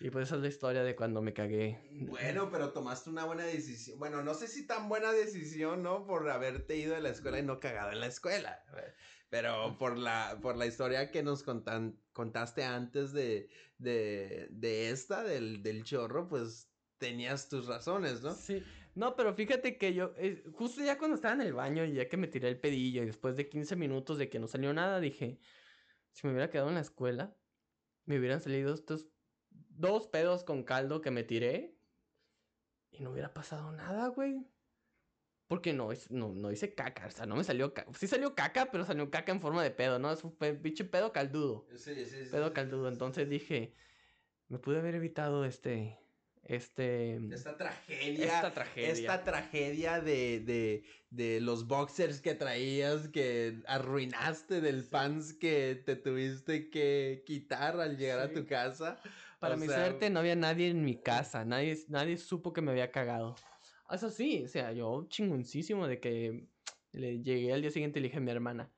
Y 0.00 0.10
pues 0.10 0.28
esa 0.28 0.36
es 0.36 0.42
la 0.42 0.48
historia 0.48 0.82
de 0.82 0.94
cuando 0.94 1.20
me 1.22 1.32
cagué. 1.32 1.80
Bueno, 2.08 2.48
pero 2.50 2.72
tomaste 2.72 3.10
una 3.10 3.24
buena 3.24 3.44
decisión. 3.44 3.98
Bueno, 3.98 4.22
no 4.22 4.34
sé 4.34 4.46
si 4.48 4.66
tan 4.66 4.88
buena 4.88 5.12
decisión, 5.12 5.82
¿no? 5.82 6.06
Por 6.06 6.28
haberte 6.30 6.76
ido 6.76 6.94
de 6.94 7.00
la 7.00 7.08
escuela 7.10 7.38
y 7.38 7.42
no 7.42 7.58
cagado 7.58 7.90
en 7.90 8.00
la 8.00 8.06
escuela. 8.06 8.62
Pero 9.30 9.76
por 9.78 9.96
la, 9.98 10.38
por 10.42 10.56
la 10.56 10.66
historia 10.66 11.10
que 11.10 11.22
nos 11.22 11.44
contan- 11.44 11.96
contaste 12.12 12.64
antes 12.64 13.12
de, 13.12 13.48
de, 13.78 14.48
de 14.50 14.90
esta, 14.90 15.22
del, 15.24 15.62
del 15.62 15.84
chorro, 15.84 16.28
pues 16.28 16.69
tenías 17.00 17.48
tus 17.48 17.66
razones, 17.66 18.22
¿no? 18.22 18.32
Sí. 18.34 18.62
No, 18.94 19.16
pero 19.16 19.34
fíjate 19.34 19.78
que 19.78 19.94
yo, 19.94 20.12
eh, 20.18 20.44
justo 20.52 20.84
ya 20.84 20.98
cuando 20.98 21.16
estaba 21.16 21.34
en 21.34 21.40
el 21.40 21.54
baño 21.54 21.84
y 21.84 21.94
ya 21.94 22.08
que 22.08 22.16
me 22.16 22.28
tiré 22.28 22.48
el 22.48 22.60
pedillo 22.60 23.02
y 23.02 23.06
después 23.06 23.36
de 23.36 23.48
15 23.48 23.74
minutos 23.74 24.18
de 24.18 24.28
que 24.28 24.38
no 24.38 24.46
salió 24.46 24.72
nada, 24.72 25.00
dije, 25.00 25.40
si 26.12 26.26
me 26.26 26.32
hubiera 26.32 26.50
quedado 26.50 26.68
en 26.68 26.74
la 26.74 26.80
escuela, 26.82 27.36
me 28.04 28.18
hubieran 28.18 28.40
salido 28.40 28.74
estos 28.74 29.08
dos 29.50 30.06
pedos 30.08 30.44
con 30.44 30.62
caldo 30.62 31.00
que 31.00 31.10
me 31.10 31.24
tiré 31.24 31.78
y 32.90 33.00
no 33.02 33.10
hubiera 33.10 33.32
pasado 33.32 33.72
nada, 33.72 34.08
güey. 34.08 34.46
Porque 35.46 35.72
no, 35.72 35.88
no, 36.10 36.34
no 36.34 36.52
hice 36.52 36.74
caca, 36.74 37.06
o 37.06 37.10
sea, 37.10 37.26
no 37.26 37.34
me 37.34 37.42
salió 37.42 37.72
caca. 37.72 37.92
Sí 37.94 38.06
salió 38.06 38.34
caca, 38.34 38.70
pero 38.70 38.84
salió 38.84 39.10
caca 39.10 39.32
en 39.32 39.40
forma 39.40 39.64
de 39.64 39.70
pedo, 39.70 39.98
¿no? 39.98 40.12
Es 40.12 40.22
un 40.22 40.36
pinche 40.36 40.84
pedo 40.84 41.12
caldudo. 41.12 41.66
Sí, 41.76 41.94
sí, 41.94 42.04
sí. 42.04 42.30
Pedo 42.30 42.52
caldudo. 42.52 42.88
Entonces 42.88 43.28
dije, 43.28 43.74
me 44.48 44.58
pude 44.58 44.78
haber 44.78 44.96
evitado 44.96 45.44
este, 45.44 45.98
este, 46.44 47.16
Esta 47.32 47.56
tragedia. 47.56 48.24
esta 48.24 48.52
tragedia. 48.54 48.92
Esta 48.92 49.24
tragedia 49.24 50.00
de, 50.00 50.40
de, 50.40 50.84
de 51.10 51.40
los 51.40 51.66
boxers 51.66 52.20
que 52.20 52.34
traías, 52.34 53.08
que 53.08 53.60
arruinaste 53.66 54.60
del 54.60 54.84
pants 54.84 55.32
que 55.34 55.80
te 55.84 55.96
tuviste 55.96 56.70
que 56.70 57.22
quitar 57.26 57.80
al 57.80 57.96
llegar 57.96 58.20
a 58.20 58.32
tu 58.32 58.46
casa. 58.46 59.00
Para 59.38 59.54
O 59.54 59.58
mi 59.58 59.66
sea, 59.66 59.86
suerte 59.86 60.10
no 60.10 60.20
había 60.20 60.36
nadie 60.36 60.68
en 60.68 60.84
mi 60.84 60.96
casa, 61.00 61.44
nadie, 61.44 61.78
nadie 61.88 62.16
supo 62.16 62.52
que 62.52 62.60
me 62.60 62.70
había 62.72 62.90
cagado. 62.90 63.36
Eso 63.90 64.10
sí, 64.10 64.44
o 64.44 64.48
sea, 64.48 64.72
yo 64.72 65.06
chingoncísimo 65.08 65.88
de 65.88 65.98
que 65.98 66.46
le 66.92 67.22
llegué 67.22 67.52
al 67.52 67.62
día 67.62 67.70
siguiente 67.70 67.98
y 67.98 68.02
le 68.02 68.08
dije 68.08 68.18
a 68.18 68.20
mi 68.20 68.30
hermana, 68.30 68.70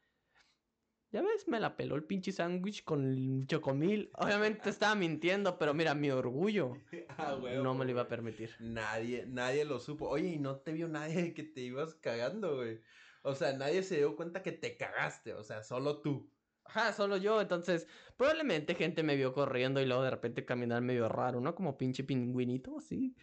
ya 1.13 1.23
ves, 1.23 1.47
me 1.49 1.61
la 1.61 1.77
peló 1.77 1.95
el 1.97 2.05
pinche 2.05 2.33
sándwich 2.33 2.85
con 2.85 3.05
el 3.07 3.47
chocomil. 3.47 4.11
Obviamente 4.15 4.71
estaba 4.71 4.95
mintiendo, 4.95 5.59
pero 5.59 5.75
mira, 5.75 5.95
mi 5.95 6.11
orgullo 6.11 6.85
ah, 7.09 7.37
huevo, 7.37 7.63
no 7.63 7.75
me 7.75 7.85
lo 7.85 7.91
iba 7.93 8.03
a 8.03 8.05
güey. 8.05 8.11
permitir. 8.11 8.51
Nadie, 8.59 9.27
nadie 9.27 9.65
lo 9.65 9.81
supo. 9.81 10.09
Oye, 10.09 10.29
y 10.29 10.39
no 10.39 10.61
te 10.61 10.73
vio 10.73 10.89
nadie 10.89 11.35
que 11.35 11.43
te 11.45 11.61
ibas 11.63 11.95
cagando, 11.97 12.57
güey. 12.57 12.81
O 13.23 13.35
sea, 13.35 13.53
nadie 13.57 13.83
se 13.83 13.99
dio 13.99 14.17
cuenta 14.17 14.43
que 14.43 14.53
te 14.53 14.77
cagaste. 14.77 15.35
O 15.35 15.43
sea, 15.45 15.63
solo 15.65 16.01
tú. 16.03 16.33
Ajá, 16.75 16.95
solo 16.95 17.19
yo, 17.19 17.39
entonces 17.43 17.87
probablemente 18.17 18.75
gente 18.75 19.03
me 19.03 19.15
vio 19.15 19.35
corriendo 19.35 19.79
y 19.81 19.85
luego 19.85 20.03
de 20.05 20.11
repente 20.11 20.47
caminar 20.47 20.81
medio 20.81 21.07
raro, 21.07 21.39
¿no? 21.39 21.55
Como 21.55 21.77
pinche 21.77 22.03
pingüinito, 22.03 22.79
así. 22.79 23.15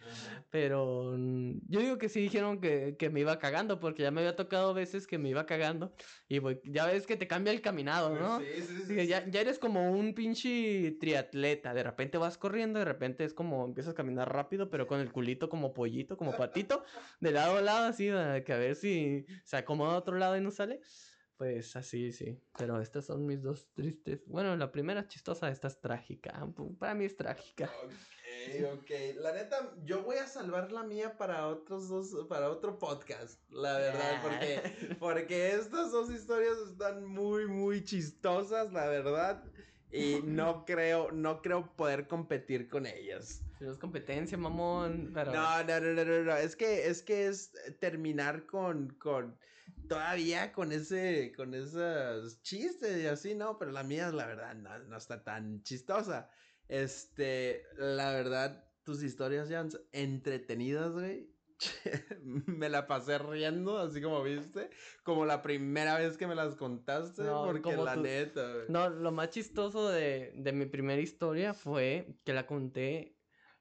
Pero 0.50 1.14
mm, 1.18 1.62
yo 1.66 1.80
digo 1.80 1.98
que 1.98 2.08
sí 2.08 2.20
dijeron 2.20 2.60
que, 2.60 2.94
que, 2.96 3.10
me 3.10 3.20
iba 3.20 3.40
cagando, 3.40 3.80
porque 3.80 4.04
ya 4.04 4.12
me 4.12 4.20
había 4.20 4.36
tocado 4.36 4.72
veces 4.72 5.08
que 5.08 5.18
me 5.18 5.30
iba 5.30 5.46
cagando 5.46 5.92
y 6.28 6.38
voy, 6.38 6.60
ya 6.62 6.86
ves 6.86 7.08
que 7.08 7.16
te 7.16 7.26
cambia 7.26 7.52
el 7.52 7.60
caminado, 7.60 8.14
¿no? 8.14 8.38
Sí, 8.38 8.44
sí, 8.62 8.82
sí, 8.86 9.06
ya, 9.08 9.26
ya, 9.28 9.40
eres 9.40 9.58
como 9.58 9.90
un 9.90 10.14
pinche 10.14 10.92
triatleta, 11.00 11.74
de 11.74 11.82
repente 11.82 12.16
vas 12.16 12.38
corriendo, 12.38 12.78
de 12.78 12.84
repente 12.84 13.24
es 13.24 13.34
como 13.34 13.64
empiezas 13.64 13.94
a 13.94 13.96
caminar 13.96 14.32
rápido, 14.32 14.70
pero 14.70 14.86
con 14.86 15.00
el 15.00 15.10
culito 15.10 15.48
como 15.48 15.74
pollito, 15.74 16.16
como 16.16 16.36
patito, 16.36 16.84
de 17.18 17.32
lado 17.32 17.56
a 17.56 17.62
lado, 17.62 17.88
así, 17.88 18.06
que 18.44 18.52
a 18.52 18.58
ver 18.58 18.76
si 18.76 19.26
se 19.42 19.56
acomoda 19.56 19.94
a 19.94 19.98
otro 19.98 20.16
lado 20.16 20.36
y 20.36 20.40
no 20.40 20.52
sale. 20.52 20.80
Pues 21.40 21.74
así, 21.74 22.12
sí. 22.12 22.38
Pero 22.58 22.78
estas 22.82 23.06
son 23.06 23.24
mis 23.24 23.42
dos 23.42 23.72
tristes. 23.72 24.20
Bueno, 24.26 24.54
la 24.58 24.70
primera 24.70 25.08
chistosa, 25.08 25.48
esta 25.48 25.68
es 25.68 25.80
trágica. 25.80 26.46
Para 26.78 26.92
mí 26.92 27.06
es 27.06 27.16
trágica. 27.16 27.70
Ok, 27.82 28.74
ok. 28.74 28.90
La 29.16 29.32
neta, 29.32 29.74
yo 29.82 30.02
voy 30.02 30.18
a 30.18 30.26
salvar 30.26 30.70
la 30.70 30.82
mía 30.82 31.16
para 31.16 31.46
otros 31.46 31.88
dos, 31.88 32.26
para 32.28 32.50
otro 32.50 32.78
podcast. 32.78 33.40
La 33.48 33.78
verdad, 33.78 34.20
porque, 34.22 34.96
porque 34.98 35.52
estas 35.52 35.90
dos 35.90 36.10
historias 36.10 36.58
están 36.70 37.06
muy, 37.06 37.46
muy 37.46 37.84
chistosas, 37.84 38.70
la 38.74 38.88
verdad. 38.88 39.42
Y 39.90 40.20
no 40.22 40.64
creo, 40.66 41.10
no 41.10 41.40
creo 41.40 41.74
poder 41.74 42.06
competir 42.06 42.68
con 42.68 42.84
ellas. 42.84 43.42
No 43.60 43.72
es 43.72 43.78
competencia, 43.78 44.36
mamón. 44.36 45.14
No, 45.14 45.24
no, 45.24 45.64
no, 45.64 45.80
no, 45.80 46.04
no, 46.04 46.22
no. 46.22 46.36
Es 46.36 46.54
que, 46.54 46.86
es 46.86 47.02
que 47.02 47.28
es 47.28 47.52
terminar 47.78 48.44
con, 48.44 48.90
con 48.98 49.38
todavía 49.90 50.52
con 50.52 50.70
ese, 50.70 51.32
con 51.36 51.52
esos 51.52 52.40
chistes 52.42 53.02
y 53.02 53.06
así, 53.08 53.34
¿no? 53.34 53.58
Pero 53.58 53.72
la 53.72 53.82
mía, 53.82 54.12
la 54.12 54.24
verdad, 54.24 54.54
no, 54.54 54.96
está 54.96 55.24
tan 55.24 55.64
chistosa. 55.64 56.30
Este, 56.68 57.64
la 57.76 58.12
verdad, 58.12 58.64
tus 58.84 59.02
historias 59.02 59.48
ya 59.48 59.66
entretenidas, 59.90 60.92
güey. 60.92 61.28
me 62.22 62.68
la 62.68 62.86
pasé 62.86 63.18
riendo, 63.18 63.78
así 63.78 64.00
como 64.00 64.22
viste, 64.22 64.70
como 65.02 65.26
la 65.26 65.42
primera 65.42 65.98
vez 65.98 66.16
que 66.16 66.28
me 66.28 66.36
las 66.36 66.54
contaste, 66.54 67.24
porque 67.24 67.76
la 67.76 67.96
neta, 67.96 68.48
güey. 68.48 68.66
No, 68.68 68.88
lo 68.90 69.10
más 69.10 69.30
chistoso 69.30 69.88
de, 69.88 70.32
de 70.36 70.52
mi 70.52 70.66
primera 70.66 71.02
historia 71.02 71.52
fue 71.52 72.16
que 72.24 72.32
la 72.32 72.46
conté 72.46 73.19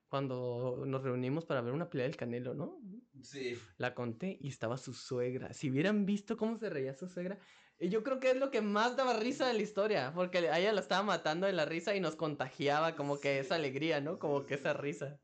cuando 0.09 0.83
nos 0.85 1.03
reunimos 1.03 1.45
para 1.45 1.61
ver 1.61 1.73
una 1.73 1.89
pelea 1.89 2.07
del 2.07 2.17
Canelo, 2.17 2.53
¿no? 2.53 2.81
Sí. 3.21 3.57
La 3.77 3.93
conté 3.93 4.37
y 4.41 4.49
estaba 4.49 4.77
su 4.77 4.93
suegra. 4.93 5.53
Si 5.53 5.69
hubieran 5.69 6.05
visto 6.05 6.35
cómo 6.35 6.57
se 6.57 6.69
reía 6.69 6.93
su 6.93 7.07
suegra, 7.07 7.37
yo 7.79 8.03
creo 8.03 8.19
que 8.19 8.31
es 8.31 8.37
lo 8.37 8.51
que 8.51 8.61
más 8.61 8.97
daba 8.97 9.17
risa 9.17 9.47
de 9.47 9.53
la 9.53 9.61
historia, 9.61 10.11
porque 10.13 10.39
a 10.49 10.59
ella 10.59 10.73
la 10.73 10.81
estaba 10.81 11.03
matando 11.03 11.47
de 11.47 11.53
la 11.53 11.65
risa 11.65 11.95
y 11.95 12.01
nos 12.01 12.15
contagiaba 12.15 12.95
como 12.95 13.19
que 13.19 13.39
esa 13.39 13.55
alegría, 13.55 14.01
¿no? 14.01 14.19
Como 14.19 14.45
que 14.45 14.55
esa 14.55 14.73
risa. 14.73 15.19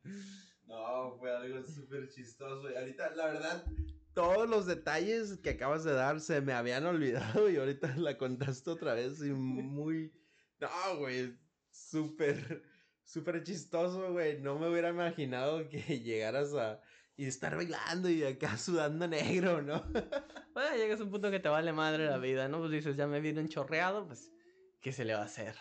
No, 0.66 1.18
fue 1.20 1.36
algo 1.36 1.62
súper 1.64 2.08
chistoso. 2.10 2.72
Y 2.72 2.76
ahorita, 2.76 3.14
la 3.16 3.26
verdad, 3.26 3.66
todos 4.14 4.50
los 4.50 4.66
detalles 4.66 5.38
que 5.44 5.52
acabas 5.52 5.84
de 5.84 5.94
dar 5.94 6.22
se 6.22 6.42
me 6.42 6.54
habían 6.54 6.86
olvidado 6.86 7.50
y 7.50 7.58
ahorita 7.58 7.96
la 7.98 8.18
contaste 8.18 8.70
otra 8.70 8.94
vez 8.94 9.22
y 9.22 9.32
muy... 9.32 10.14
No, 10.60 10.98
güey, 11.00 11.38
súper, 11.70 12.64
súper 13.06 13.44
chistoso, 13.44 14.12
güey. 14.12 14.42
No 14.42 14.60
me 14.60 14.70
hubiera 14.70 14.90
imaginado 14.90 15.70
que 15.70 15.80
llegaras 16.04 16.54
a 16.54 16.82
y 17.18 17.26
estar 17.26 17.56
bailando 17.56 18.10
y 18.10 18.24
acá 18.24 18.58
sudando 18.58 19.08
negro, 19.08 19.62
¿no? 19.62 19.82
bueno, 20.54 20.76
llegas 20.76 21.00
a 21.00 21.04
un 21.04 21.12
punto 21.12 21.32
que 21.32 21.40
te 21.40 21.48
vale 21.48 21.72
madre 21.72 22.08
la 22.08 22.18
vida, 22.18 22.48
¿no? 22.48 22.60
Pues 22.60 22.72
dices, 22.72 22.98
ya 22.98 23.08
me 23.08 23.22
viene 23.22 23.42
enchorreado, 23.42 24.06
pues, 24.06 24.34
¿qué 24.82 24.92
se 24.92 25.06
le 25.06 25.14
va 25.14 25.22
a 25.22 25.26
hacer? 25.26 25.56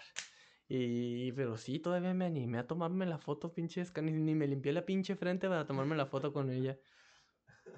Y, 0.68 1.30
pero 1.32 1.56
sí, 1.56 1.78
todavía 1.78 2.14
me 2.14 2.24
animé 2.24 2.58
a 2.58 2.66
tomarme 2.66 3.06
la 3.06 3.18
foto, 3.18 3.52
pinche 3.52 3.84
ni, 4.02 4.12
ni 4.12 4.34
me 4.34 4.48
limpié 4.48 4.72
la 4.72 4.84
pinche 4.84 5.14
frente 5.14 5.48
para 5.48 5.66
tomarme 5.66 5.94
la 5.94 6.06
foto 6.06 6.32
con 6.32 6.50
ella. 6.50 6.76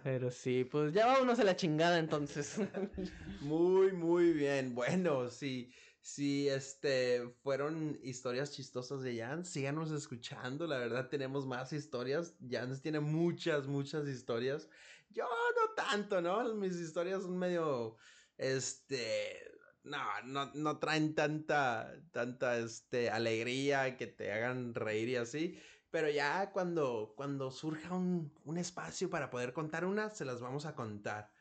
Pero 0.03 0.31
sí, 0.31 0.65
pues 0.65 0.93
ya 0.93 1.07
vámonos 1.07 1.39
a 1.41 1.45
la 1.45 1.57
chingada 1.57 1.99
entonces. 1.99 2.57
muy, 3.41 3.93
muy 3.93 4.33
bien. 4.33 4.75
Bueno, 4.75 5.29
sí. 5.29 5.73
Si 6.07 6.49
este 6.49 7.35
fueron 7.43 7.99
historias 8.01 8.53
chistosas 8.53 9.03
de 9.03 9.19
Jan, 9.19 9.45
síganos 9.45 9.91
escuchando. 9.91 10.65
La 10.69 10.79
verdad, 10.79 11.09
tenemos 11.09 11.49
más 11.49 11.73
historias. 11.73 12.37
Jan 12.49 12.81
tiene 12.81 13.01
muchas, 13.01 13.67
muchas 13.67 14.07
historias. 14.07 14.69
Yo 15.11 15.25
no 15.25 15.75
tanto, 15.75 16.23
¿no? 16.23 16.55
Mis 16.55 16.77
historias 16.77 17.23
son 17.23 17.37
medio. 17.37 17.97
Este. 18.37 19.51
No, 19.83 19.99
no, 20.25 20.53
no 20.55 20.79
traen 20.79 21.17
tanta, 21.17 21.93
tanta, 22.13 22.57
este, 22.59 23.11
alegría 23.11 23.97
que 23.97 24.07
te 24.07 24.31
hagan 24.31 24.75
reír 24.77 25.09
y 25.09 25.17
así. 25.17 25.59
Pero 25.91 26.09
ya 26.09 26.53
cuando, 26.53 27.15
cuando 27.17 27.51
surja 27.51 27.93
un, 27.97 28.33
un 28.45 28.59
espacio 28.59 29.11
para 29.11 29.29
poder 29.29 29.53
contar 29.53 29.85
una, 29.85 30.11
se 30.11 30.25
las 30.25 30.41
vamos 30.41 30.67
a 30.67 30.77
contar. 30.77 31.33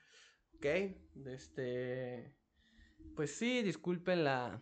¿Ok? 0.55 0.65
Este. 1.27 2.44
Pues 3.15 3.35
sí, 3.35 3.61
disculpen 3.63 4.23
la, 4.23 4.61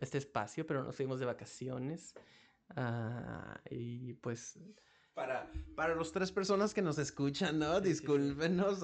este 0.00 0.18
espacio, 0.18 0.66
pero 0.66 0.82
nos 0.82 0.96
fuimos 0.96 1.20
de 1.20 1.26
vacaciones. 1.26 2.14
Ah, 2.70 3.60
y 3.70 4.14
pues... 4.14 4.58
Para, 5.14 5.48
para 5.76 5.94
las 5.94 6.10
tres 6.10 6.32
personas 6.32 6.74
que 6.74 6.82
nos 6.82 6.98
escuchan, 6.98 7.60
¿no? 7.60 7.80
Discúlpenos. 7.80 8.82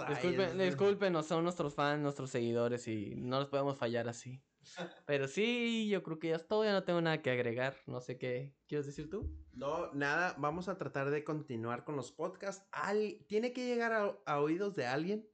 discúlpenos, 0.56 1.26
son 1.26 1.42
nuestros 1.42 1.74
fans, 1.74 2.00
nuestros 2.00 2.30
seguidores 2.30 2.86
y 2.86 3.16
no 3.16 3.40
los 3.40 3.48
podemos 3.48 3.76
fallar 3.76 4.08
así. 4.08 4.40
Pero 5.06 5.26
sí, 5.26 5.88
yo 5.88 6.04
creo 6.04 6.20
que 6.20 6.28
ya 6.28 6.36
es 6.36 6.46
todo, 6.46 6.64
ya 6.64 6.72
no 6.72 6.84
tengo 6.84 7.00
nada 7.00 7.20
que 7.20 7.30
agregar. 7.30 7.74
No 7.86 8.00
sé 8.00 8.16
qué 8.16 8.54
quieres 8.68 8.86
decir 8.86 9.10
tú. 9.10 9.28
No, 9.54 9.92
nada, 9.92 10.36
vamos 10.38 10.68
a 10.68 10.78
tratar 10.78 11.10
de 11.10 11.24
continuar 11.24 11.84
con 11.84 11.96
los 11.96 12.12
podcasts. 12.12 12.64
Al... 12.70 13.18
Tiene 13.26 13.52
que 13.52 13.66
llegar 13.66 13.92
a, 13.92 14.16
a 14.24 14.40
oídos 14.40 14.76
de 14.76 14.86
alguien 14.86 15.28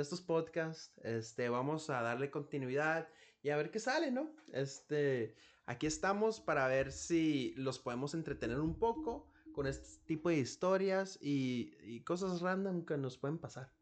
estos 0.00 0.20
podcasts. 0.20 0.92
Este, 1.02 1.48
vamos 1.48 1.90
a 1.90 2.02
darle 2.02 2.30
continuidad 2.30 3.08
y 3.42 3.50
a 3.50 3.56
ver 3.56 3.70
qué 3.70 3.78
sale, 3.78 4.10
¿no? 4.10 4.30
Este, 4.52 5.34
aquí 5.66 5.86
estamos 5.86 6.40
para 6.40 6.66
ver 6.66 6.92
si 6.92 7.54
los 7.56 7.78
podemos 7.78 8.14
entretener 8.14 8.60
un 8.60 8.78
poco 8.78 9.28
con 9.52 9.66
este 9.66 10.04
tipo 10.06 10.28
de 10.28 10.36
historias 10.36 11.18
y, 11.20 12.00
cosas 12.04 12.40
random 12.40 12.84
que 12.84 12.96
nos 12.96 13.18
pueden 13.18 13.38
pasar. 13.38 13.72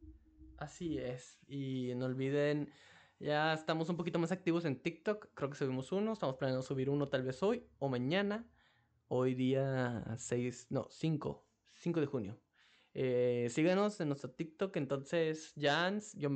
Así 0.57 0.99
es. 0.99 1.39
Y 1.47 1.93
no 1.97 2.07
olviden, 2.07 2.73
ya 3.19 3.53
estamos 3.53 3.89
un 3.89 3.97
poquito 3.97 4.19
más 4.19 4.33
activos 4.33 4.65
en 4.65 4.81
TikTok. 4.81 5.29
Creo 5.35 5.51
que 5.51 5.57
subimos 5.57 5.93
uno. 5.93 6.15
Estamos 6.15 6.37
planeando 6.37 6.63
subir 6.63 6.89
uno 6.89 7.09
tal 7.09 7.23
vez 7.23 7.43
hoy 7.43 7.67
o 7.79 7.89
mañana. 7.89 8.49
Hoy 9.09 9.35
día 9.35 10.05
6, 10.17 10.69
no, 10.71 10.89
5, 10.91 11.47
5 11.75 12.01
de 12.01 12.07
junio. 12.07 12.46
Eh, 12.99 13.49
síganos 13.51 14.01
en 14.01 14.09
nuestro 14.09 14.31
TikTok, 14.31 14.75
entonces 14.79 15.53
Jans-N-Bear. 15.57 16.33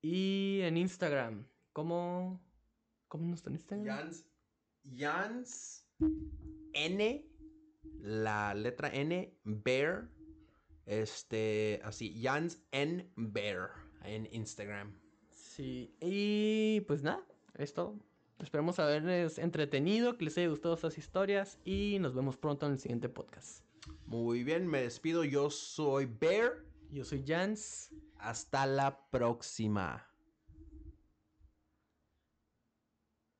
Y 0.00 0.60
en 0.62 0.78
Instagram, 0.78 1.46
¿cómo, 1.74 2.42
cómo 3.08 3.26
nos 3.26 3.40
está 3.40 3.50
en 3.50 3.56
Instagram? 3.56 3.86
Jans, 3.86 4.26
Jans 4.96 5.86
N, 6.72 7.26
la 8.00 8.54
letra 8.54 8.88
N, 8.88 9.38
Bear. 9.44 10.08
Este, 10.86 11.82
así, 11.84 12.18
Jans 12.22 12.58
N 12.70 13.06
Bear 13.16 13.68
en 14.04 14.26
Instagram. 14.32 14.98
Sí, 15.28 15.94
y 16.00 16.80
pues 16.86 17.02
nada, 17.02 17.22
es 17.58 17.74
todo. 17.74 18.00
Esperamos 18.38 18.78
haberles 18.78 19.36
entretenido, 19.36 20.16
que 20.16 20.24
les 20.24 20.38
haya 20.38 20.48
gustado 20.48 20.74
estas 20.74 20.96
historias 20.96 21.58
y 21.66 21.98
nos 22.00 22.14
vemos 22.14 22.38
pronto 22.38 22.64
en 22.64 22.72
el 22.72 22.78
siguiente 22.78 23.10
podcast. 23.10 23.67
Muy 24.08 24.42
bien, 24.42 24.66
me 24.66 24.80
despido. 24.80 25.22
Yo 25.22 25.50
soy 25.50 26.06
Bear. 26.06 26.64
Yo 26.90 27.04
soy 27.04 27.22
Jans. 27.26 27.90
Hasta 28.16 28.64
la 28.64 29.06
próxima. 29.10 30.07